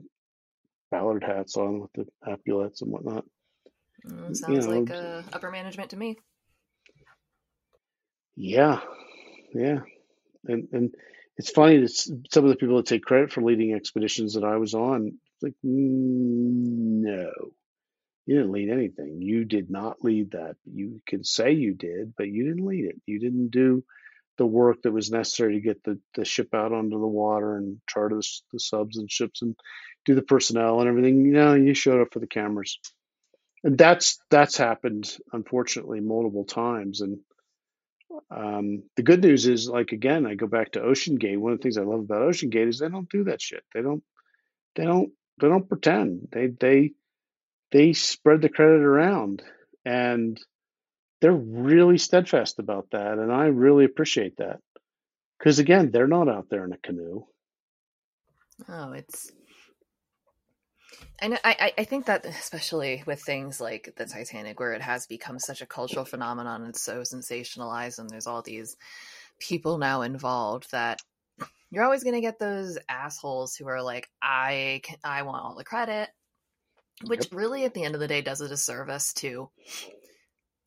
[0.91, 3.25] ballard hats on with the epaulets and whatnot.
[4.07, 6.17] Mm, sounds you know, like uh, upper management to me.
[8.37, 8.81] Yeah,
[9.53, 9.81] yeah,
[10.47, 10.95] and and
[11.41, 14.59] it's funny that some of the people that take credit for leading expeditions that I
[14.59, 17.31] was on, like, mm, no,
[18.27, 19.23] you didn't lead anything.
[19.23, 20.57] You did not lead that.
[20.71, 23.01] You can say you did, but you didn't lead it.
[23.07, 23.83] You didn't do
[24.37, 27.81] the work that was necessary to get the, the ship out onto the water and
[27.89, 28.23] chart the,
[28.53, 29.57] the subs and ships and
[30.05, 31.25] do the personnel and everything.
[31.25, 32.79] You know, you showed up for the cameras,
[33.65, 37.01] and that's that's happened unfortunately multiple times.
[37.01, 37.21] And
[38.31, 41.39] um, the good news is, like again, I go back to OceanGate.
[41.39, 43.65] One of the things I love about OceanGate is they don't do that shit.
[43.75, 44.03] They don't,
[44.77, 46.29] they don't, they don't pretend.
[46.33, 46.93] They they
[47.73, 49.43] they spread the credit around
[49.85, 50.41] and
[51.21, 54.61] they're really steadfast about that and i really appreciate that
[55.39, 57.23] because again they're not out there in a canoe
[58.69, 59.33] oh it's
[61.21, 65.39] and I, I think that especially with things like the Titanic, where it has become
[65.39, 68.77] such a cultural phenomenon and so sensationalized, and there's all these
[69.39, 71.01] people now involved that
[71.71, 75.55] you're always going to get those assholes who are like, I can, I want all
[75.55, 76.11] the credit
[77.07, 77.35] which yep.
[77.35, 79.51] really at the end of the day does a disservice to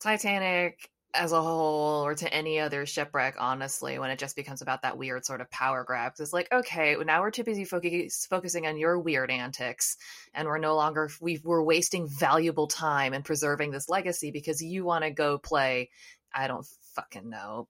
[0.00, 4.82] Titanic as a whole or to any other shipwreck, honestly, when it just becomes about
[4.82, 6.12] that weird sort of power grab.
[6.18, 9.96] It's like, okay, now we're too busy focus, focusing on your weird antics,
[10.34, 14.84] and we're no longer we we're wasting valuable time and preserving this legacy because you
[14.84, 15.90] want to go play,
[16.34, 17.68] I don't fucking know,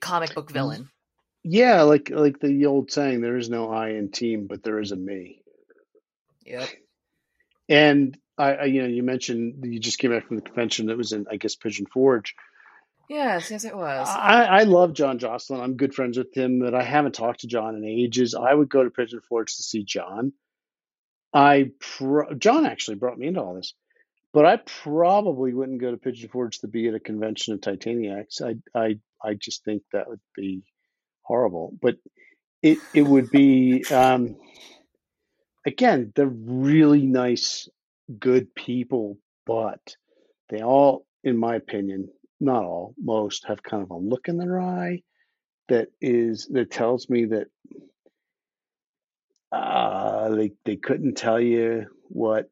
[0.00, 0.54] comic book mm-hmm.
[0.54, 0.90] villain.
[1.42, 4.92] Yeah, like like the old saying, there is no I in team, but there is
[4.92, 5.42] a me.
[6.44, 6.68] Yep.
[7.68, 10.96] And I, I, you know, you mentioned you just came back from the convention that
[10.96, 12.34] was in, I guess, Pigeon Forge.
[13.08, 14.08] Yes, yes, it was.
[14.08, 15.60] I, I love John Joslyn.
[15.60, 18.34] I'm good friends with him, but I haven't talked to John in ages.
[18.34, 20.32] I would go to Pigeon Forge to see John.
[21.34, 23.74] I pro- John actually brought me into all this,
[24.32, 28.40] but I probably wouldn't go to Pigeon Forge to be at a convention of Titaniacs.
[28.40, 30.62] I I I just think that would be
[31.22, 31.72] horrible.
[31.80, 31.96] But
[32.62, 33.84] it it would be.
[33.86, 34.36] Um,
[35.66, 37.68] again, they're really nice,
[38.18, 39.96] good people, but
[40.48, 42.08] they all, in my opinion,
[42.40, 45.02] not all, most have kind of a look in their eye
[45.68, 47.46] that is that tells me that
[49.52, 52.50] uh, they they couldn't tell you what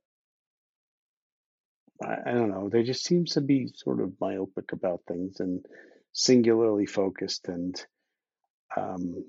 [2.03, 2.69] I, I don't know.
[2.69, 5.65] They just seems to be sort of myopic about things and
[6.13, 7.81] singularly focused, and
[8.77, 9.25] um,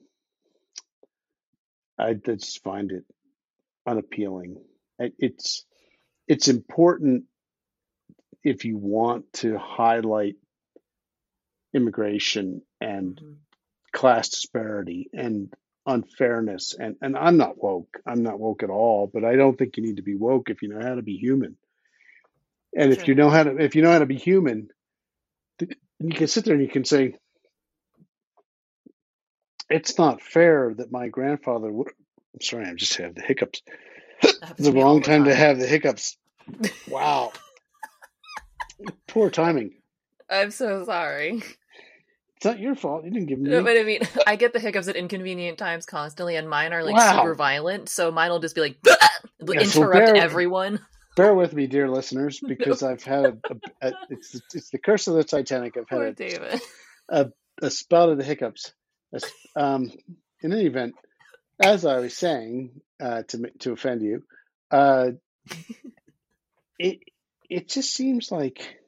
[1.98, 3.06] I just find it
[3.88, 4.58] unappealing.
[5.00, 5.66] It's
[6.30, 7.24] it's important
[8.44, 10.36] if you want to highlight
[11.74, 13.34] immigration and mm-hmm.
[13.92, 15.54] class disparity and
[15.86, 17.98] unfairness and and I'm not woke.
[18.06, 20.62] I'm not woke at all, but I don't think you need to be woke if
[20.62, 21.58] you know how to be human.
[22.78, 24.70] And if you know how to if you know how to be human,
[25.60, 27.16] you can sit there and you can say
[29.70, 31.90] it's not fair that my grandfather would
[32.36, 33.64] I'm sorry, I just have the hiccups.
[34.58, 36.18] the wrong time, time to have the hiccups.
[36.89, 37.32] Wow.
[39.08, 39.74] Poor timing.
[40.30, 41.41] I'm so sorry.
[42.39, 43.04] It's not your fault.
[43.04, 43.50] You didn't give me.
[43.50, 46.84] No, but I mean, I get the hiccups at inconvenient times constantly, and mine are
[46.84, 47.18] like wow.
[47.18, 47.89] super violent.
[47.89, 48.78] So mine will just be like
[49.41, 50.80] interrupt bear, everyone.
[51.18, 52.91] Bear with me, dear listeners, because no.
[52.91, 55.76] I've had a, a, a, it's it's the curse of the Titanic.
[55.76, 56.60] I've had a,
[57.10, 57.32] a,
[57.62, 58.72] a spout of the hiccups.
[59.58, 59.91] Um,
[60.41, 60.95] in any event,
[61.62, 64.24] as I was saying, uh, to to offend you,
[64.72, 65.12] uh,
[66.80, 67.00] it
[67.50, 68.80] it just seems like,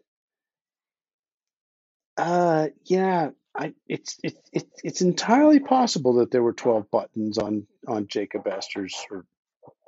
[2.17, 7.67] uh, yeah, I it's it's it's it's entirely possible that there were twelve buttons on
[7.87, 9.25] on Jacob Astor's or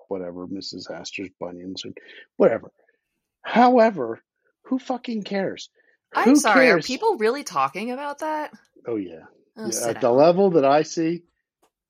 [0.10, 0.92] whatever Mrs.
[0.92, 1.92] Astor's bunions or
[2.36, 2.72] whatever.
[3.42, 4.22] However,
[4.64, 5.70] who fucking cares?
[6.14, 6.68] I'm who sorry.
[6.68, 6.84] Cares?
[6.84, 8.52] Are people really talking about that?
[8.86, 9.26] Oh yeah,
[9.58, 11.24] oh, yeah at the level that I see,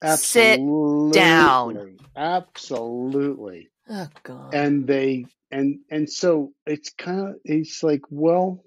[0.01, 3.70] absolutely, sit down, absolutely.
[3.89, 4.53] Oh god.
[4.53, 8.63] And they and and so it's kind of it's like well,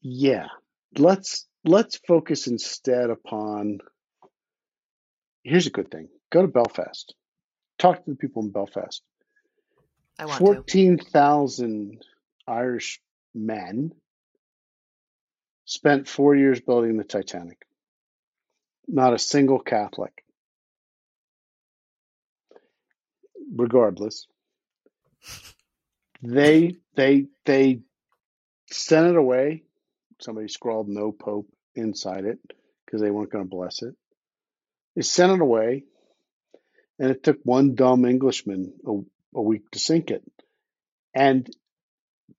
[0.00, 0.46] yeah
[0.96, 3.78] let's let's focus instead upon
[5.42, 7.14] here's a good thing go to belfast
[7.78, 9.02] talk to the people in belfast
[10.18, 12.04] I want 14,000
[12.46, 13.00] Irish
[13.34, 13.92] men
[15.64, 17.58] spent four years building the Titanic.
[18.86, 20.12] Not a single Catholic.
[23.54, 24.26] Regardless,
[26.22, 27.80] they they they
[28.70, 29.64] sent it away
[30.22, 32.38] somebody scrawled no pope inside it
[32.84, 33.94] because they weren't going to bless it.
[34.94, 35.84] They sent it away,
[36.98, 40.22] and it took one dumb Englishman a, a week to sink it.
[41.14, 41.48] And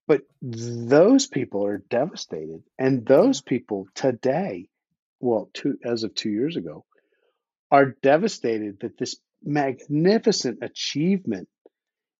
[0.06, 4.68] but those people are devastated, and those people today,
[5.20, 6.84] well, two as of two years ago,
[7.70, 11.48] are devastated that this magnificent achievement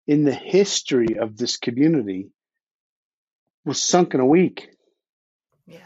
[0.07, 2.31] in the history of this community
[3.65, 4.69] was sunk in a week.
[5.67, 5.79] Yeah.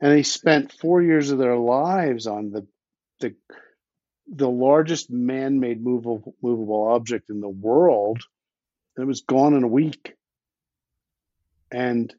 [0.00, 2.66] And they spent four years of their lives on the
[3.20, 3.34] the
[4.26, 8.20] the largest man-made movable movable object in the world.
[8.96, 10.14] And it was gone in a week.
[11.70, 12.14] And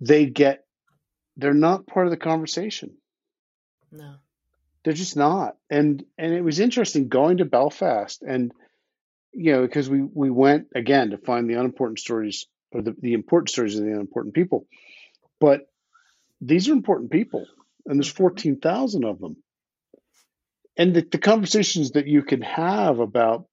[0.00, 0.64] they get
[1.36, 2.96] they're not part of the conversation.
[3.92, 4.16] No.
[4.82, 5.56] They're just not.
[5.70, 8.52] And and it was interesting going to Belfast and
[9.36, 13.12] you know, because we we went again to find the unimportant stories or the, the
[13.12, 14.66] important stories of the unimportant people.
[15.38, 15.68] But
[16.40, 17.46] these are important people,
[17.84, 19.36] and there's 14,000 of them.
[20.76, 23.46] And the, the conversations that you can have about,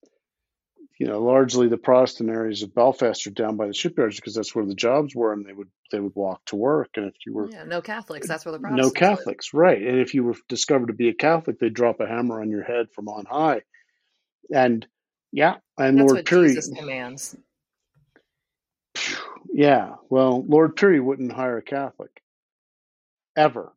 [0.99, 4.55] you know, largely the Protestant areas of Belfast are down by the shipyards because that's
[4.55, 6.91] where the jobs were, and they would they would walk to work.
[6.95, 9.61] And if you were yeah, no Catholics, that's where the Protestants no Catholics, were.
[9.61, 9.81] right?
[9.81, 12.63] And if you were discovered to be a Catholic, they'd drop a hammer on your
[12.63, 13.61] head from on high.
[14.53, 14.85] And
[15.33, 17.35] yeah, and that's Lord Pirrie commands.
[19.55, 22.09] Yeah, well, Lord Pirrie wouldn't hire a Catholic
[23.35, 23.71] ever.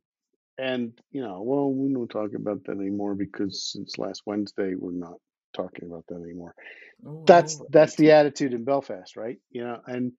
[0.57, 4.93] And, you know, well, we don't talk about that anymore because since last Wednesday, we're
[4.93, 5.19] not
[5.55, 6.55] talking about that anymore.
[7.07, 9.37] Oh, that's that's the attitude in Belfast, right?
[9.51, 10.13] You know, and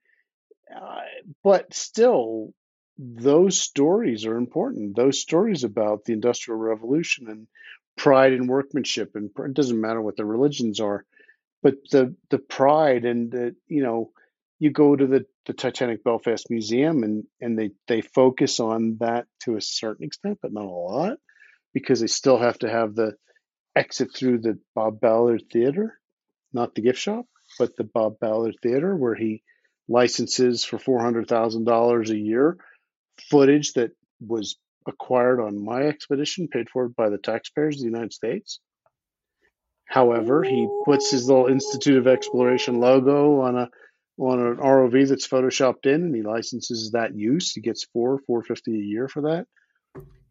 [0.76, 1.00] uh,
[1.44, 2.54] but still,
[3.00, 4.96] those stories are important.
[4.96, 7.48] Those stories about the Industrial Revolution and
[7.96, 11.04] pride in workmanship, and it doesn't matter what the religions are,
[11.64, 14.12] but the the pride and the you know
[14.60, 19.28] you go to the, the Titanic Belfast Museum and, and they, they focus on that
[19.44, 21.18] to a certain extent, but not a lot,
[21.74, 23.14] because they still have to have the
[23.76, 26.00] exit through the Bob Ballard Theater,
[26.54, 27.26] not the gift shop,
[27.60, 29.44] but the Bob Ballard Theater, where he
[29.88, 32.58] licenses for $400,000 a year
[33.30, 38.14] footage that was acquired on my expedition, paid for by the taxpayers of the United
[38.14, 38.60] States.
[39.88, 43.70] However, he puts his little Institute of Exploration logo on a
[44.20, 47.54] on an ROV that's photoshopped in, and he licenses that use.
[47.54, 49.48] He gets four four fifty a year for that.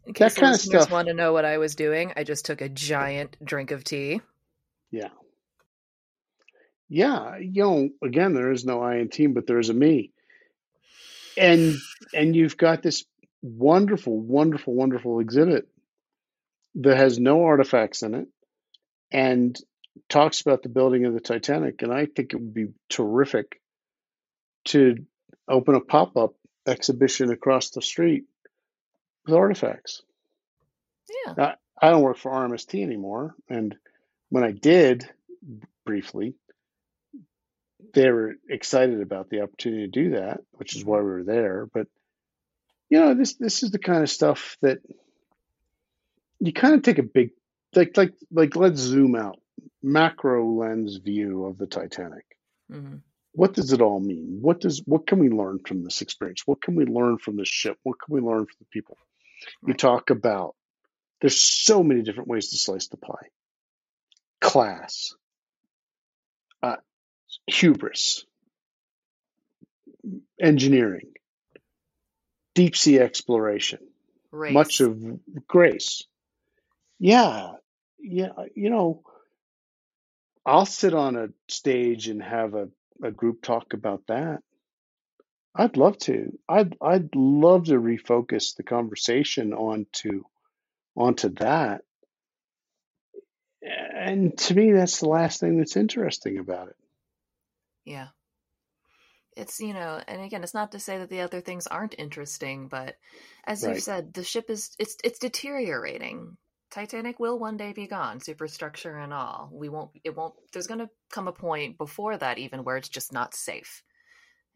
[0.06, 0.90] In case that kind of stuff.
[0.90, 2.12] Want to know what I was doing?
[2.16, 4.20] I just took a giant drink of tea.
[4.90, 5.08] Yeah,
[6.88, 7.38] yeah.
[7.38, 10.12] You know, again, there is no I in team, but there is a me,
[11.38, 11.76] and
[12.12, 13.04] and you've got this
[13.42, 15.66] wonderful, wonderful, wonderful exhibit
[16.76, 18.28] that has no artifacts in it,
[19.10, 19.58] and
[20.08, 21.82] talks about the building of the Titanic.
[21.82, 23.60] And I think it would be terrific
[24.66, 24.96] to
[25.48, 26.34] open a pop up
[26.66, 28.24] exhibition across the street
[29.24, 30.02] with artifacts.
[31.26, 31.54] Yeah.
[31.80, 33.76] I don't work for RMST anymore, and
[34.30, 35.08] when I did
[35.84, 36.34] briefly,
[37.92, 41.68] they were excited about the opportunity to do that, which is why we were there.
[41.72, 41.86] But
[42.88, 44.78] you know, this this is the kind of stuff that
[46.40, 47.30] you kind of take a big
[47.74, 49.38] like like like let's zoom out
[49.82, 52.24] macro lens view of the Titanic.
[52.70, 52.96] Mm-hmm.
[53.32, 54.38] What does it all mean?
[54.40, 56.42] What does what can we learn from this experience?
[56.46, 57.78] What can we learn from this ship?
[57.82, 58.96] What can we learn from the people?
[59.62, 59.68] Right.
[59.68, 60.54] You talk about
[61.20, 63.28] there's so many different ways to slice the pie.
[64.40, 65.14] Class,
[66.62, 66.76] uh,
[67.46, 68.24] hubris,
[70.40, 71.12] engineering,
[72.54, 73.80] deep sea exploration,
[74.30, 74.52] Race.
[74.52, 74.98] much of
[75.46, 76.04] grace.
[76.98, 77.52] Yeah,
[77.98, 79.02] yeah, uh, you know,
[80.44, 82.68] I'll sit on a stage and have a,
[83.02, 84.42] a group talk about that.
[85.54, 86.38] I'd love to.
[86.48, 90.24] I'd I'd love to refocus the conversation onto
[90.94, 91.82] onto that.
[93.62, 96.76] And to me, that's the last thing that's interesting about it.
[97.84, 98.08] Yeah.
[99.36, 102.68] It's, you know, and again, it's not to say that the other things aren't interesting,
[102.68, 102.96] but
[103.44, 103.74] as right.
[103.74, 106.36] you said, the ship is it's it's deteriorating.
[106.76, 109.48] Titanic will one day be gone, superstructure and all.
[109.50, 112.90] We won't it won't there's going to come a point before that even where it's
[112.90, 113.82] just not safe.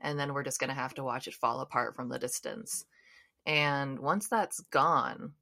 [0.02, 2.84] And then we're just going to have to watch it fall apart from the distance.
[3.46, 5.32] And once that's gone,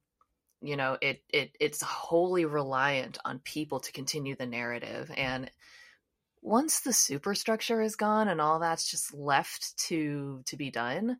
[0.61, 5.51] you know, it it it's wholly reliant on people to continue the narrative and
[6.41, 11.17] once the superstructure is gone and all that's just left to to be done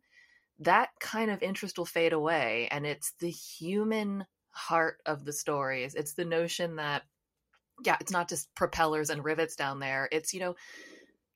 [0.60, 5.94] that kind of interest will fade away and it's the human heart of the stories
[5.94, 7.02] it's the notion that
[7.84, 10.54] yeah it's not just propellers and rivets down there it's you know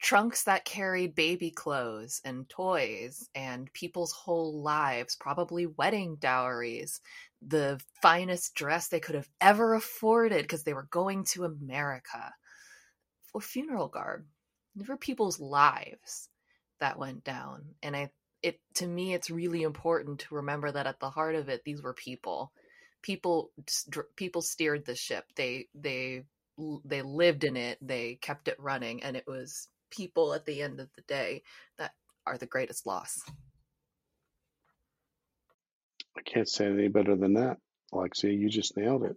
[0.01, 7.01] trunks that carried baby clothes and toys and people's whole lives probably wedding dowries
[7.47, 12.35] the finest dress they could have ever afforded because they were going to america
[13.35, 14.25] or funeral garb.
[14.87, 16.29] for people's lives
[16.81, 17.75] that went down.
[17.83, 18.11] And I
[18.43, 21.83] it to me it's really important to remember that at the heart of it these
[21.83, 22.53] were people.
[23.05, 23.53] People
[24.17, 25.25] people steered the ship.
[25.37, 26.25] They they
[26.85, 27.79] they lived in it.
[27.81, 31.43] They kept it running and it was people at the end of the day
[31.79, 31.93] that
[32.27, 33.21] are the greatest loss.
[36.17, 37.59] I can't say any better than that,
[37.93, 38.33] Alexia.
[38.33, 39.17] You just nailed it.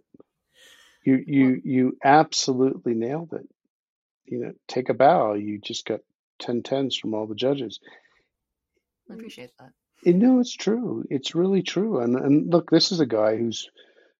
[1.04, 3.48] You you you absolutely nailed it
[4.30, 5.34] you know, take a bow.
[5.34, 6.00] You just got
[6.40, 7.80] 10 tens from all the judges.
[9.10, 9.72] I appreciate that.
[10.04, 11.04] And no, it's true.
[11.10, 12.00] It's really true.
[12.00, 13.68] And and look, this is a guy who's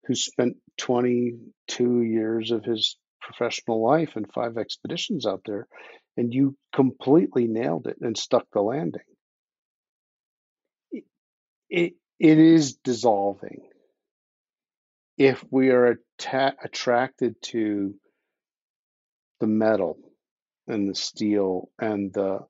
[0.07, 5.69] who's spent 22 years of his professional life and five expeditions out there,
[6.17, 9.03] and you completely nailed it and stuck the landing.
[10.91, 11.05] It,
[11.69, 13.69] it, it is dissolving.
[15.19, 17.95] If we are atta- attracted to
[19.41, 19.99] the metal
[20.67, 22.41] and the steel and the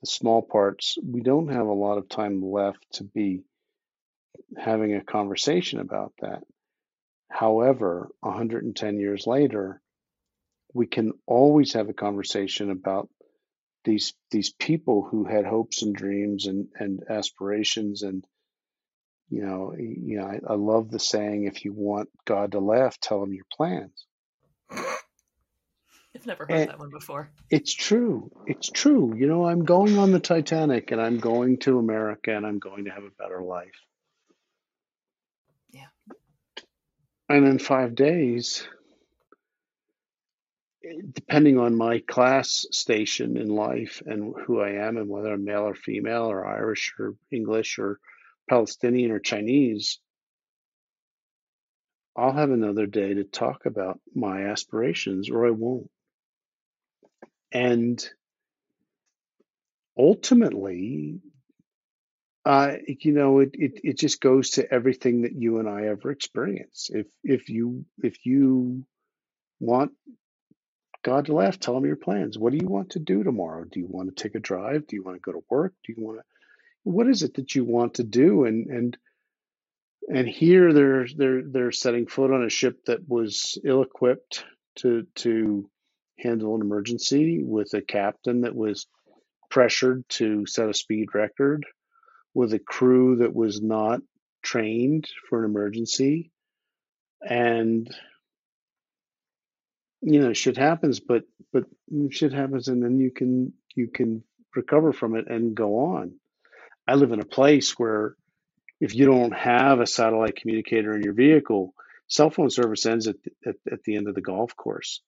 [0.00, 3.42] the small parts, we don't have a lot of time left to be
[4.56, 6.42] having a conversation about that.
[7.30, 9.80] However, 110 years later,
[10.74, 13.08] we can always have a conversation about
[13.84, 18.24] these these people who had hopes and dreams and, and aspirations and
[19.30, 22.98] you know you know I, I love the saying if you want God to laugh,
[23.00, 24.06] tell him your plans.
[26.20, 27.30] I've never heard and that one before.
[27.48, 28.30] It's true.
[28.46, 29.14] It's true.
[29.16, 32.84] You know, I'm going on the Titanic and I'm going to America and I'm going
[32.84, 33.86] to have a better life.
[35.72, 35.86] Yeah.
[37.30, 38.68] And in five days,
[41.14, 45.62] depending on my class station in life and who I am and whether I'm male
[45.62, 47.98] or female or Irish or English or
[48.46, 50.00] Palestinian or Chinese,
[52.14, 55.90] I'll have another day to talk about my aspirations or I won't.
[57.52, 58.04] And
[59.98, 61.20] ultimately,
[62.44, 66.10] uh, you know, it, it, it just goes to everything that you and I ever
[66.10, 66.90] experience.
[66.92, 68.84] If if you if you
[69.60, 69.92] want
[71.02, 72.38] God to laugh, tell him your plans.
[72.38, 73.64] What do you want to do tomorrow?
[73.64, 74.86] Do you want to take a drive?
[74.86, 75.74] Do you want to go to work?
[75.84, 76.24] Do you want to
[76.84, 78.44] what is it that you want to do?
[78.44, 78.98] And and
[80.12, 84.44] and here they're they're they're setting foot on a ship that was ill equipped
[84.76, 85.70] to to
[86.22, 88.86] handle an emergency with a captain that was
[89.50, 91.64] pressured to set a speed record,
[92.34, 94.00] with a crew that was not
[94.42, 96.30] trained for an emergency.
[97.22, 97.92] And
[100.02, 101.64] you know, shit happens, but but
[102.10, 104.22] shit happens and then you can you can
[104.54, 106.14] recover from it and go on.
[106.86, 108.16] I live in a place where
[108.80, 111.74] if you don't have a satellite communicator in your vehicle,
[112.08, 113.16] cell phone service ends at,
[113.46, 115.02] at, at the end of the golf course.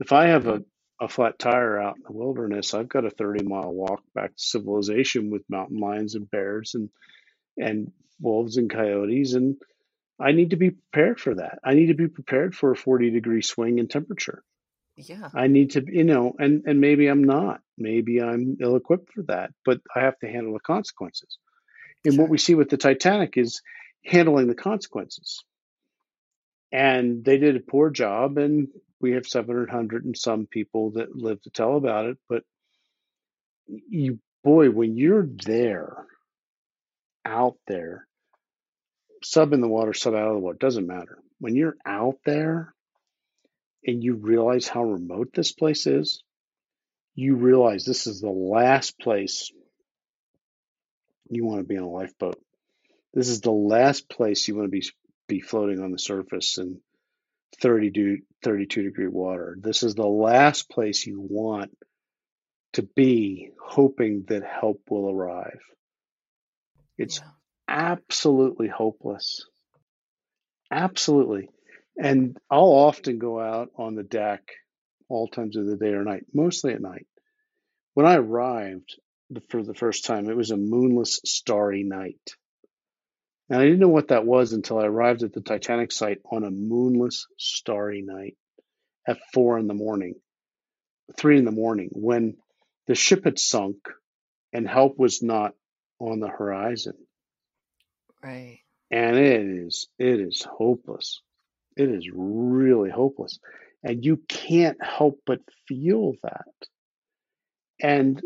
[0.00, 0.62] If I have a,
[1.00, 4.42] a flat tire out in the wilderness, I've got a 30 mile walk back to
[4.42, 6.90] civilization with mountain lions and bears and
[7.56, 9.56] and wolves and coyotes and
[10.20, 11.60] I need to be prepared for that.
[11.64, 14.42] I need to be prepared for a 40 degree swing in temperature.
[14.96, 15.28] Yeah.
[15.32, 17.60] I need to, you know, and and maybe I'm not.
[17.76, 21.38] Maybe I'm ill equipped for that, but I have to handle the consequences.
[22.04, 22.22] And sure.
[22.22, 23.62] what we see with the Titanic is
[24.04, 25.44] handling the consequences.
[26.70, 28.68] And they did a poor job, and
[29.00, 32.18] we have 700 and some people that live to tell about it.
[32.28, 32.42] But
[33.66, 36.04] you, boy, when you're there,
[37.24, 38.06] out there,
[39.22, 41.18] sub in the water, sub out of the water, doesn't matter.
[41.38, 42.74] When you're out there
[43.84, 46.22] and you realize how remote this place is,
[47.14, 49.50] you realize this is the last place
[51.30, 52.40] you want to be on a lifeboat.
[53.12, 54.84] This is the last place you want to be
[55.28, 56.80] be floating on the surface in
[57.60, 59.56] 32, 32 degree water.
[59.60, 61.70] This is the last place you want
[62.74, 65.60] to be hoping that help will arrive.
[66.96, 67.30] It's yeah.
[67.68, 69.46] absolutely hopeless.
[70.70, 71.48] Absolutely.
[71.96, 74.42] And I'll often go out on the deck
[75.08, 77.06] all times of the day or night, mostly at night.
[77.94, 78.94] When I arrived
[79.48, 82.20] for the first time, it was a moonless, starry night.
[83.50, 86.44] And I didn't know what that was until I arrived at the Titanic site on
[86.44, 88.36] a moonless, starry night
[89.06, 90.16] at four in the morning,
[91.16, 92.36] three in the morning, when
[92.86, 93.76] the ship had sunk
[94.52, 95.54] and help was not
[95.98, 96.94] on the horizon.
[98.22, 98.60] Right.
[98.90, 101.22] And it is, it is hopeless.
[101.76, 103.38] It is really hopeless.
[103.82, 106.46] And you can't help but feel that.
[107.80, 108.20] And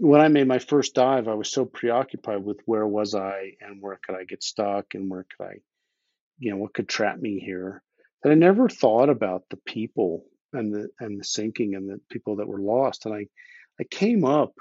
[0.00, 3.82] when I made my first dive, I was so preoccupied with where was I and
[3.82, 5.54] where could I get stuck and where could I,
[6.38, 7.82] you know, what could trap me here
[8.22, 10.24] that I never thought about the people
[10.54, 13.04] and the and the sinking and the people that were lost.
[13.04, 13.26] And I,
[13.78, 14.54] I came up,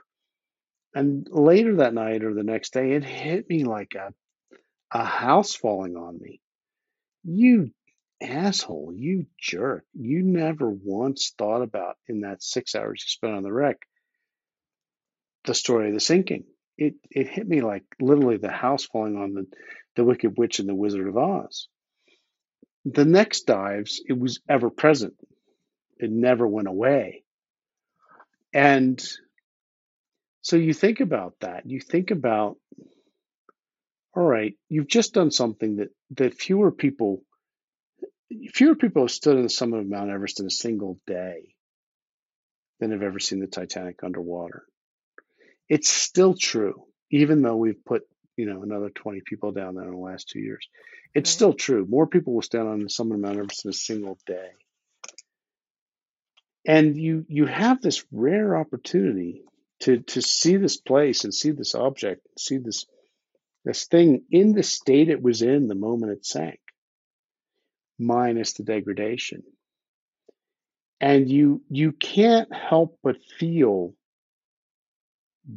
[0.93, 4.13] and later that night or the next day, it hit me like a,
[4.91, 6.41] a house falling on me.
[7.23, 7.71] You
[8.21, 9.85] asshole, you jerk!
[9.93, 13.77] You never once thought about in that six hours you spent on the wreck
[15.49, 16.43] the story of the sinking.
[16.77, 19.47] It it hit me like literally the house falling on the
[19.95, 21.67] the Wicked Witch and the Wizard of Oz.
[22.85, 25.15] The next dives, it was ever present.
[25.97, 27.23] It never went away.
[28.53, 29.03] And
[30.41, 31.63] so you think about that.
[31.65, 32.57] You think about,
[34.15, 37.23] all right, you've just done something that that fewer people
[38.53, 41.55] fewer people have stood on the summit of Mount Everest in a single day
[42.79, 44.63] than have ever seen the Titanic underwater
[45.69, 48.03] it's still true, even though we've put
[48.35, 50.67] you know another 20 people down there in the last two years.
[51.13, 51.35] It's right.
[51.35, 51.85] still true.
[51.87, 54.49] More people will stand on the summit of Mount Everest in a single day.
[56.65, 59.43] And you you have this rare opportunity
[59.81, 62.85] to to see this place and see this object, see this
[63.65, 66.59] this thing in the state it was in the moment it sank,
[67.97, 69.43] minus the degradation.
[71.01, 73.93] And you you can't help but feel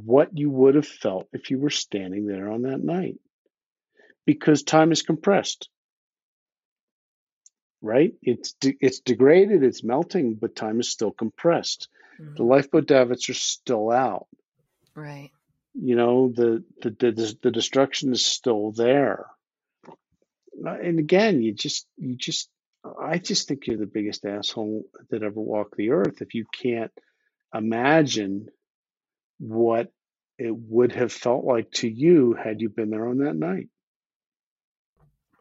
[0.04, 3.16] what you would have felt if you were standing there on that night
[4.24, 5.68] because time is compressed.
[7.82, 8.14] Right?
[8.22, 11.88] It's de- it's degraded it's melting but time is still compressed.
[12.20, 12.34] Mm-hmm.
[12.34, 14.28] the lifeboat davits are still out.
[14.94, 15.30] Right.
[15.74, 19.26] You know the, the the the destruction is still there.
[20.64, 22.48] And again you just you just
[23.00, 26.90] i just think you're the biggest asshole that ever walked the earth if you can't
[27.54, 28.48] imagine
[29.42, 29.92] what
[30.38, 33.68] it would have felt like to you had you been there on that night.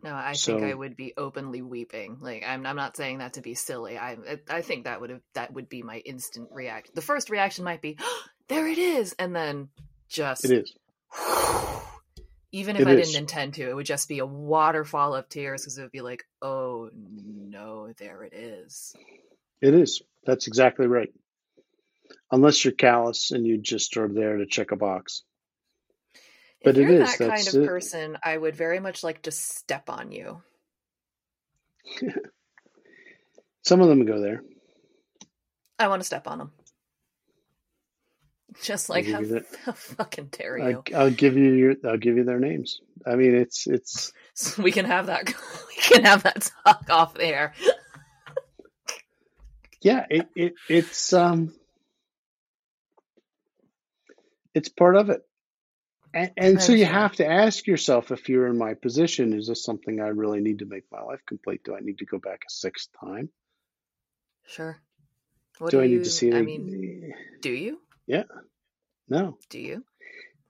[0.03, 2.17] No, I so, think I would be openly weeping.
[2.19, 3.99] Like I'm, I'm not saying that to be silly.
[3.99, 4.17] I,
[4.49, 6.93] I think that would have that would be my instant reaction.
[6.95, 9.69] The first reaction might be, oh, "There it is," and then
[10.09, 10.73] just it is.
[12.53, 13.11] Even if it I is.
[13.11, 16.01] didn't intend to, it would just be a waterfall of tears because it would be
[16.01, 18.93] like, "Oh no, there it is."
[19.61, 20.01] It is.
[20.25, 21.09] That's exactly right
[22.31, 25.23] unless you're callous and you just are there to check a box.
[26.63, 27.67] But if you're that kind of it.
[27.67, 30.41] person, I would very much like to step on you.
[33.63, 34.43] Some of them go there.
[35.79, 36.51] I want to step on them.
[38.61, 39.23] Just like how,
[39.65, 40.83] how, fucking dare you?
[40.93, 41.75] I, will give you your.
[41.85, 42.81] I'll give you their names.
[43.05, 44.13] I mean, it's it's.
[44.33, 45.27] So we can have that.
[45.27, 47.53] We can have that talk off there.
[49.81, 51.53] yeah, it, it it's um
[54.53, 55.21] it's part of it.
[56.13, 59.63] And, and so you have to ask yourself if you're in my position, is this
[59.63, 61.63] something I really need to make my life complete?
[61.63, 63.29] Do I need to go back a sixth time?
[64.45, 64.81] Sure.
[65.59, 66.33] What do, do I you, need to see?
[66.33, 67.79] I mean, do you?
[68.07, 68.23] Yeah.
[69.07, 69.37] No.
[69.49, 69.85] Do you?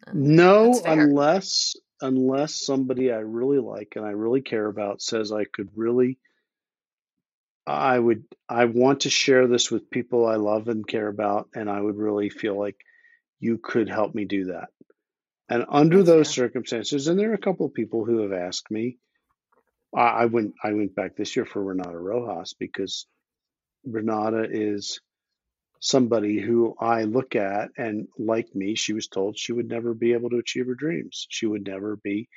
[0.07, 5.45] Uh, no, unless unless somebody I really like and I really care about says I
[5.45, 6.17] could really
[7.67, 11.69] I would I want to share this with people I love and care about and
[11.69, 12.77] I would really feel like
[13.41, 14.69] you could help me do that.
[15.49, 18.97] And under those circumstances, and there are a couple of people who have asked me,
[19.95, 23.07] I, I went I went back this year for Renata Rojas because
[23.85, 25.01] Renata is
[25.81, 30.13] somebody who I look at and like me, she was told she would never be
[30.13, 31.27] able to achieve her dreams.
[31.29, 32.29] She would never be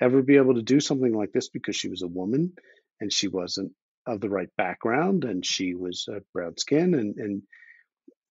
[0.00, 2.52] ever be able to do something like this because she was a woman
[3.00, 3.72] and she wasn't
[4.06, 7.42] of the right background and she was uh, brown skin and and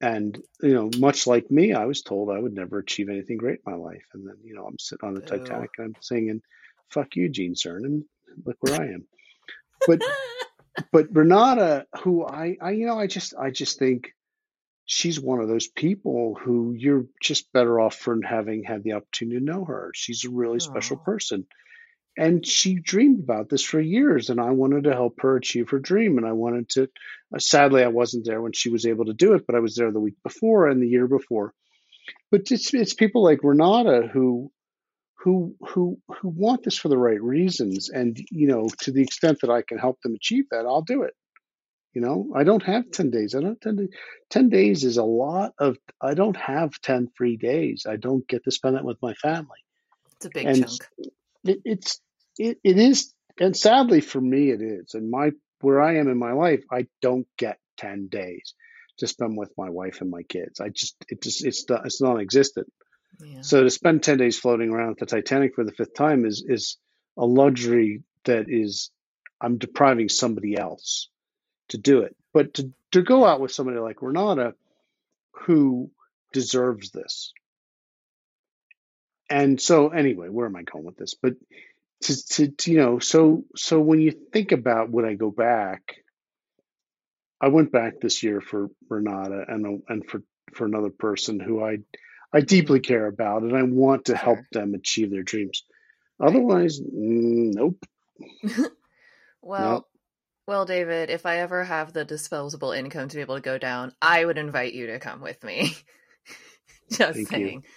[0.02, 3.60] and you know much like me i was told i would never achieve anything great
[3.66, 6.42] in my life and then you know i'm sitting on the titanic and i'm singing
[6.90, 8.04] fuck you gene cernan
[8.46, 9.06] look where i am
[9.88, 10.02] but
[10.92, 14.12] but renata who i i you know i just i just think
[14.86, 19.40] she's one of those people who you're just better off for having had the opportunity
[19.40, 19.92] to know her.
[19.94, 20.62] She's a really Aww.
[20.62, 21.46] special person.
[22.18, 25.80] And she dreamed about this for years, and I wanted to help her achieve her
[25.80, 26.18] dream.
[26.18, 26.84] And I wanted to,
[27.34, 29.76] uh, sadly, I wasn't there when she was able to do it, but I was
[29.76, 31.54] there the week before and the year before.
[32.32, 34.52] But it's, it's people like Renata who,
[35.16, 37.90] who, who, who want this for the right reasons.
[37.90, 41.04] And, you know, to the extent that I can help them achieve that, I'll do
[41.04, 41.16] it.
[41.94, 43.36] You know, I don't have 10 days.
[43.36, 43.90] I don't 10 days.
[44.30, 47.86] 10 days is a lot of, I don't have 10 free days.
[47.90, 49.60] I don't get to spend that with my family.
[50.18, 50.82] It's a big and chunk.
[51.46, 52.00] It, it's,
[52.38, 54.94] it, it is, and sadly for me, it is.
[54.94, 55.32] And my,
[55.62, 58.54] where I am in my life, I don't get 10 days
[58.98, 60.60] to spend with my wife and my kids.
[60.60, 62.72] I just, it just, it's, it's non-existent.
[63.24, 63.42] Yeah.
[63.42, 66.78] So to spend 10 days floating around the Titanic for the fifth time is, is
[67.18, 68.92] a luxury that is,
[69.40, 71.10] I'm depriving somebody else
[71.70, 72.16] to do it.
[72.34, 74.56] But to, to go out with somebody like Renata
[75.32, 75.92] who
[76.34, 77.34] deserves this.
[79.30, 81.16] And so anyway, where am I going with this?
[81.16, 81.34] But
[82.04, 85.96] to, to, to you know, so so when you think about would I go back,
[87.42, 90.22] I went back this year for Renata and and for
[90.54, 91.78] for another person who I
[92.32, 95.64] I deeply care about and I want to help them achieve their dreams.
[96.20, 97.84] Otherwise, mm, nope.
[99.42, 99.88] well, nope.
[100.48, 103.94] Well, David, if I ever have the disposable income to be able to go down,
[104.02, 105.76] I would invite you to come with me.
[106.92, 107.64] Just Thank saying.
[107.64, 107.70] You.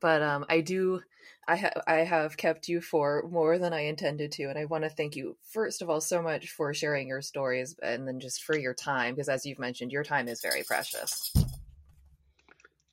[0.00, 1.00] But um, I do.
[1.46, 4.84] I have I have kept you for more than I intended to, and I want
[4.84, 8.42] to thank you first of all so much for sharing your stories, and then just
[8.44, 11.32] for your time, because as you've mentioned, your time is very precious.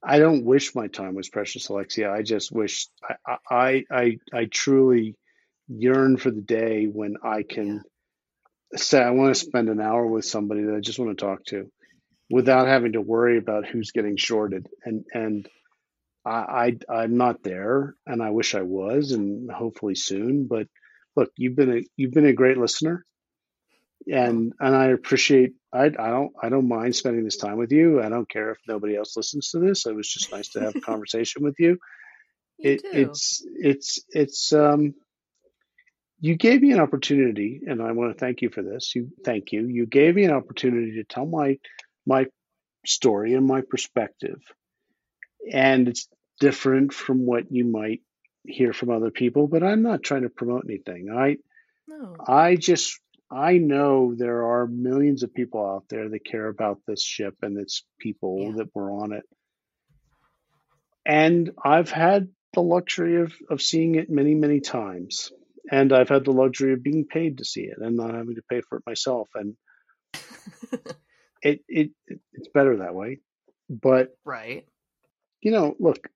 [0.01, 2.11] I don't wish my time was precious, Alexia.
[2.11, 2.87] I just wish
[3.27, 5.15] I I I, I truly
[5.67, 7.67] yearn for the day when I can.
[7.67, 7.79] Yeah
[8.75, 11.45] say I want to spend an hour with somebody that I just want to talk
[11.45, 11.71] to
[12.29, 14.67] without having to worry about who's getting shorted.
[14.83, 15.47] And and
[16.25, 20.47] I, I I'm not there, and I wish I was, and hopefully soon.
[20.47, 20.67] But
[21.15, 23.05] look, you've been a you've been a great listener,
[24.11, 25.53] and and I appreciate.
[25.71, 28.01] I I don't I don't mind spending this time with you.
[28.01, 29.85] I don't care if nobody else listens to this.
[29.85, 31.77] It was just nice to have a conversation with you.
[32.57, 34.95] you it, it's it's it's um
[36.19, 38.95] you gave me an opportunity, and I want to thank you for this.
[38.95, 39.67] You thank you.
[39.67, 41.59] You gave me an opportunity to tell my
[42.05, 42.25] my
[42.85, 44.41] story and my perspective,
[45.51, 46.07] and it's
[46.39, 48.01] different from what you might
[48.43, 49.47] hear from other people.
[49.47, 51.09] But I'm not trying to promote anything.
[51.15, 51.37] I
[51.87, 52.15] no.
[52.25, 52.99] I just
[53.31, 57.57] I know there are millions of people out there that care about this ship and
[57.57, 58.51] its people yeah.
[58.57, 59.23] that were on it.
[61.05, 65.31] And I've had the luxury of, of seeing it many, many times
[65.71, 68.43] and I've had the luxury of being paid to see it and not having to
[68.49, 69.29] pay for it myself.
[69.35, 69.55] And
[71.41, 71.91] it, it
[72.33, 73.19] it's better that way.
[73.69, 74.65] But right,
[75.45, 76.09] you know, look,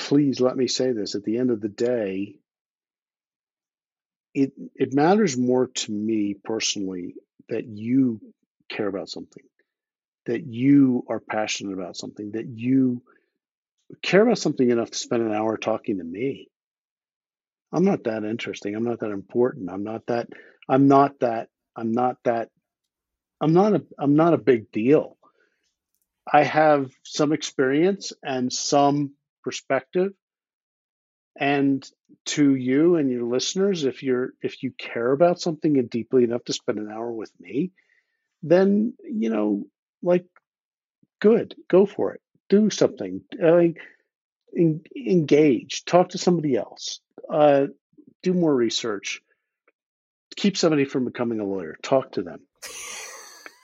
[0.00, 1.16] please let me say this.
[1.16, 2.36] At the end of the day,
[4.34, 7.16] it it matters more to me personally
[7.50, 8.20] that you
[8.70, 9.44] care about something,
[10.26, 13.02] that you are passionate about something, that you
[14.02, 16.48] care about something enough to spend an hour talking to me
[17.72, 18.74] I'm not that interesting.
[18.74, 19.70] I'm not that important.
[19.70, 20.28] I'm not that
[20.68, 22.48] I'm not that I'm not that
[23.40, 25.16] I'm not a I'm not a big deal.
[26.30, 29.12] I have some experience and some
[29.42, 30.12] perspective.
[31.38, 31.88] And
[32.26, 36.44] to you and your listeners, if you're if you care about something and deeply enough
[36.44, 37.72] to spend an hour with me,
[38.42, 39.66] then you know,
[40.02, 40.26] like
[41.20, 42.20] good, go for it.
[42.50, 43.22] Do something.
[43.34, 43.76] En-
[44.94, 47.00] engage, talk to somebody else,
[47.30, 47.68] uh,
[48.22, 49.22] do more research,
[50.36, 52.40] keep somebody from becoming a lawyer, talk to them.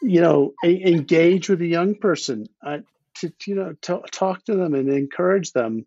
[0.01, 2.79] You know, a- engage with a young person, uh,
[3.17, 5.87] to you know, t- talk to them and encourage them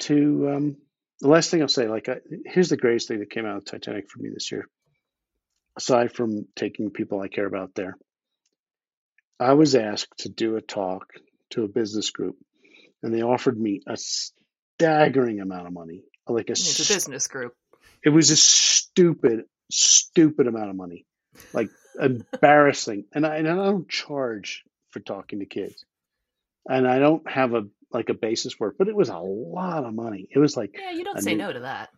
[0.00, 0.50] to.
[0.50, 0.76] Um,
[1.20, 3.64] the last thing I'll say, like, I, here's the greatest thing that came out of
[3.64, 4.68] Titanic for me this year,
[5.76, 7.96] aside from taking people I care about there.
[9.38, 11.06] I was asked to do a talk
[11.50, 12.36] to a business group,
[13.02, 17.54] and they offered me a staggering amount of money, like a, it's a business group.
[18.04, 21.06] It was a stupid, stupid amount of money,
[21.52, 23.04] like embarrassing.
[23.12, 25.84] And I, and I don't charge for talking to kids,
[26.68, 29.84] and I don't have a like a basis for it, but it was a lot
[29.84, 30.28] of money.
[30.30, 31.90] It was like yeah, you don't say new, no to that.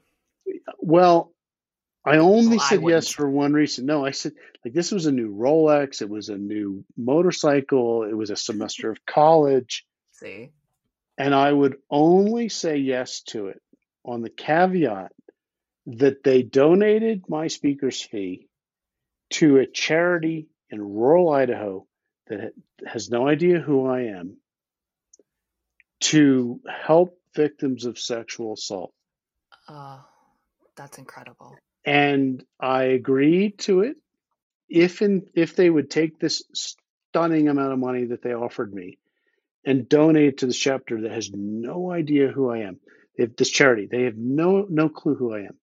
[0.78, 1.32] Well,
[2.05, 3.86] I only oh, well, said I yes for one reason.
[3.86, 4.32] No, I said
[4.65, 8.90] like this was a new Rolex, it was a new motorcycle, it was a semester
[8.90, 9.86] of college.
[10.12, 10.51] See.
[11.16, 13.60] And I would only say yes to it
[14.05, 15.12] on the caveat
[15.86, 18.47] that they donated my speaker's fee
[19.30, 21.86] to a charity in rural Idaho
[22.28, 22.52] that
[22.86, 24.36] has no idea who I am
[26.00, 28.92] to help victims of sexual assault.
[29.68, 30.05] Oh,
[30.76, 31.56] that's incredible.
[31.84, 33.96] And I agreed to it
[34.68, 38.98] if in, if they would take this stunning amount of money that they offered me
[39.64, 42.78] and donate it to this chapter that has no idea who I am.
[43.18, 43.88] Have this charity.
[43.90, 45.59] They have no no clue who I am.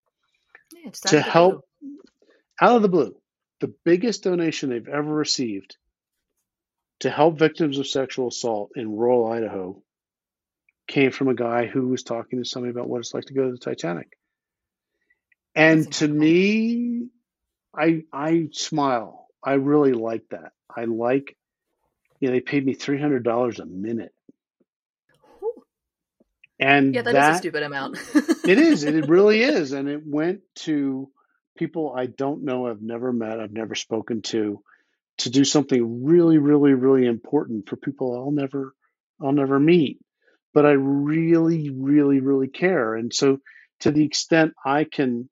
[0.73, 1.99] Yeah, to help blue.
[2.61, 3.15] out of the blue,
[3.65, 5.79] the biggest donation they've ever received
[7.01, 9.83] to help victims of sexual assault in rural Idaho
[10.87, 13.47] came from a guy who was talking to somebody about what it's like to go
[13.47, 14.19] to the Titanic.
[15.55, 17.07] And to me,
[17.75, 19.29] I I smile.
[19.43, 20.53] I really like that.
[20.69, 21.35] I like
[22.21, 24.13] you know, they paid me three hundred dollars a minute.
[26.61, 27.97] And yeah, that, that is a stupid amount.
[28.15, 28.85] it is.
[28.85, 29.73] It really is.
[29.73, 31.09] And it went to
[31.57, 34.63] people I don't know, I've never met, I've never spoken to,
[35.19, 38.75] to do something really, really, really important for people I'll never
[39.21, 40.01] I'll never meet.
[40.53, 42.95] But I really, really, really care.
[42.95, 43.39] And so
[43.81, 45.29] to the extent I can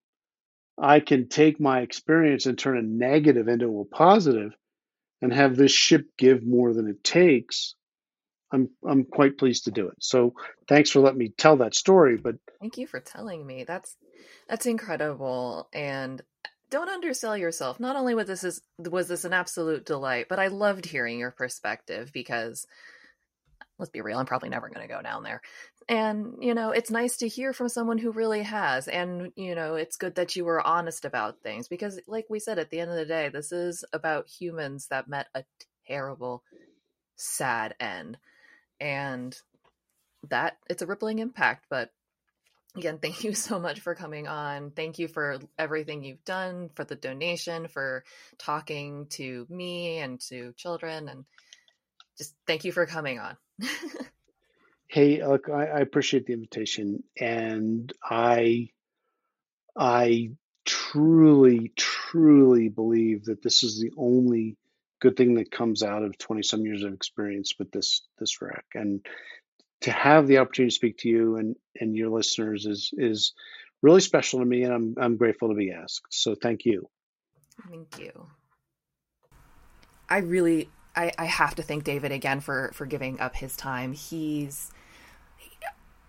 [0.81, 4.53] I can take my experience and turn a negative into a positive
[5.21, 7.75] and have this ship give more than it takes,
[8.53, 9.97] I'm I'm quite pleased to do it.
[10.01, 10.35] So
[10.69, 12.17] thanks for letting me tell that story.
[12.17, 13.65] But thank you for telling me.
[13.65, 13.97] That's
[14.49, 15.69] that's incredible.
[15.73, 16.21] And
[16.71, 17.81] don't undersell yourself.
[17.81, 21.31] Not only was this is, was this an absolute delight, but I loved hearing your
[21.31, 22.67] perspective because
[23.79, 25.43] let's be real, I'm probably never going to go down there
[25.89, 29.75] and you know it's nice to hear from someone who really has and you know
[29.75, 32.91] it's good that you were honest about things because like we said at the end
[32.91, 35.45] of the day this is about humans that met a
[35.87, 36.43] terrible
[37.17, 38.17] sad end
[38.83, 39.41] and
[40.29, 41.93] that it's a rippling impact but
[42.77, 44.71] again thank you so much for coming on.
[44.71, 48.05] Thank you for everything you've done for the donation for
[48.39, 51.25] talking to me and to children and
[52.19, 53.37] just thank you for coming on.
[54.93, 58.69] Hey, look, I, I appreciate the invitation, and I,
[59.75, 60.33] I
[60.67, 64.59] truly, truly believe that this is the only
[65.03, 68.65] good thing that comes out of 20 some years of experience with this this wreck
[68.75, 69.05] and
[69.81, 73.33] to have the opportunity to speak to you and and your listeners is is
[73.83, 76.07] really special to me and I'm I'm grateful to be asked.
[76.11, 76.89] So thank you.
[77.69, 78.29] Thank you.
[80.09, 83.93] I really I, I have to thank David again for for giving up his time.
[83.93, 84.71] He's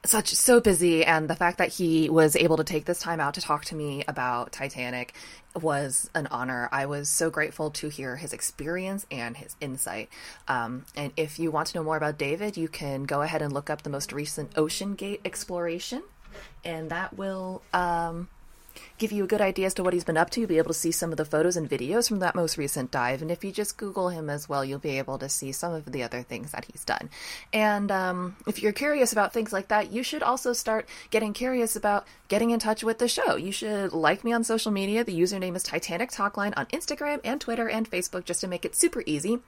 [0.05, 3.35] such so busy and the fact that he was able to take this time out
[3.35, 5.13] to talk to me about Titanic
[5.55, 6.67] was an honor.
[6.71, 10.09] I was so grateful to hear his experience and his insight.
[10.47, 13.53] Um, and if you want to know more about David, you can go ahead and
[13.53, 16.03] look up the most recent OceanGate exploration,
[16.65, 18.27] and that will um,
[18.97, 20.41] give you a good idea as to what he's been up to.
[20.41, 22.91] You'll be able to see some of the photos and videos from that most recent
[22.91, 23.21] dive.
[23.21, 25.91] And if you just Google him as well, you'll be able to see some of
[25.91, 27.09] the other things that he's done.
[27.51, 31.75] And um, if you're curious about things like that, you should also start getting curious
[31.75, 33.35] about getting in touch with the show.
[33.35, 35.03] You should like me on social media.
[35.03, 38.75] The username is Titanic Talkline on Instagram and Twitter and Facebook just to make it
[38.75, 39.39] super easy.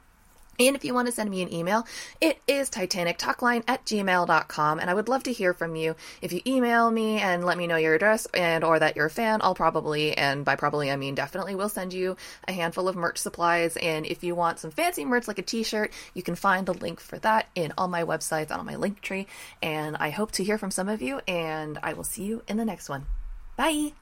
[0.59, 1.85] And if you want to send me an email,
[2.21, 4.79] it is titanictalkline at gmail.com.
[4.79, 5.95] And I would love to hear from you.
[6.21, 9.09] If you email me and let me know your address and or that you're a
[9.09, 12.17] fan, I'll probably, and by probably I mean definitely, will send you
[12.47, 13.77] a handful of merch supplies.
[13.77, 16.99] And if you want some fancy merch like a t-shirt, you can find the link
[16.99, 19.27] for that in all my websites on my link tree.
[19.61, 22.57] And I hope to hear from some of you, and I will see you in
[22.57, 23.05] the next one.
[23.55, 23.93] Bye!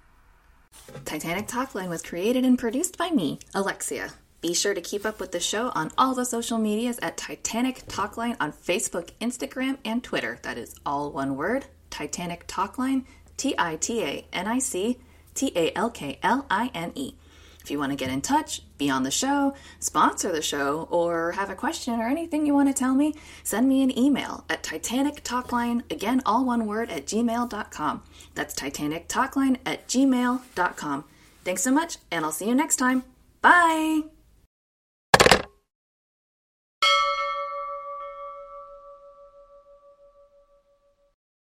[1.06, 4.14] Titanic Talkline was created and produced by me, Alexia.
[4.44, 7.88] Be sure to keep up with the show on all the social medias at Titanic
[7.88, 10.38] Talkline on Facebook, Instagram, and Twitter.
[10.42, 13.06] That is all one word Titanic Talkline,
[13.38, 15.00] T I T A N I C
[15.34, 17.16] T A L K L I N E.
[17.62, 21.32] If you want to get in touch, be on the show, sponsor the show, or
[21.32, 24.62] have a question or anything you want to tell me, send me an email at
[24.62, 28.04] Titanic Talkline, again, all one word, at gmail.com.
[28.36, 31.06] That's Titanic Talkline at gmail.com.
[31.46, 33.04] Thanks so much, and I'll see you next time.
[33.42, 34.13] Bye!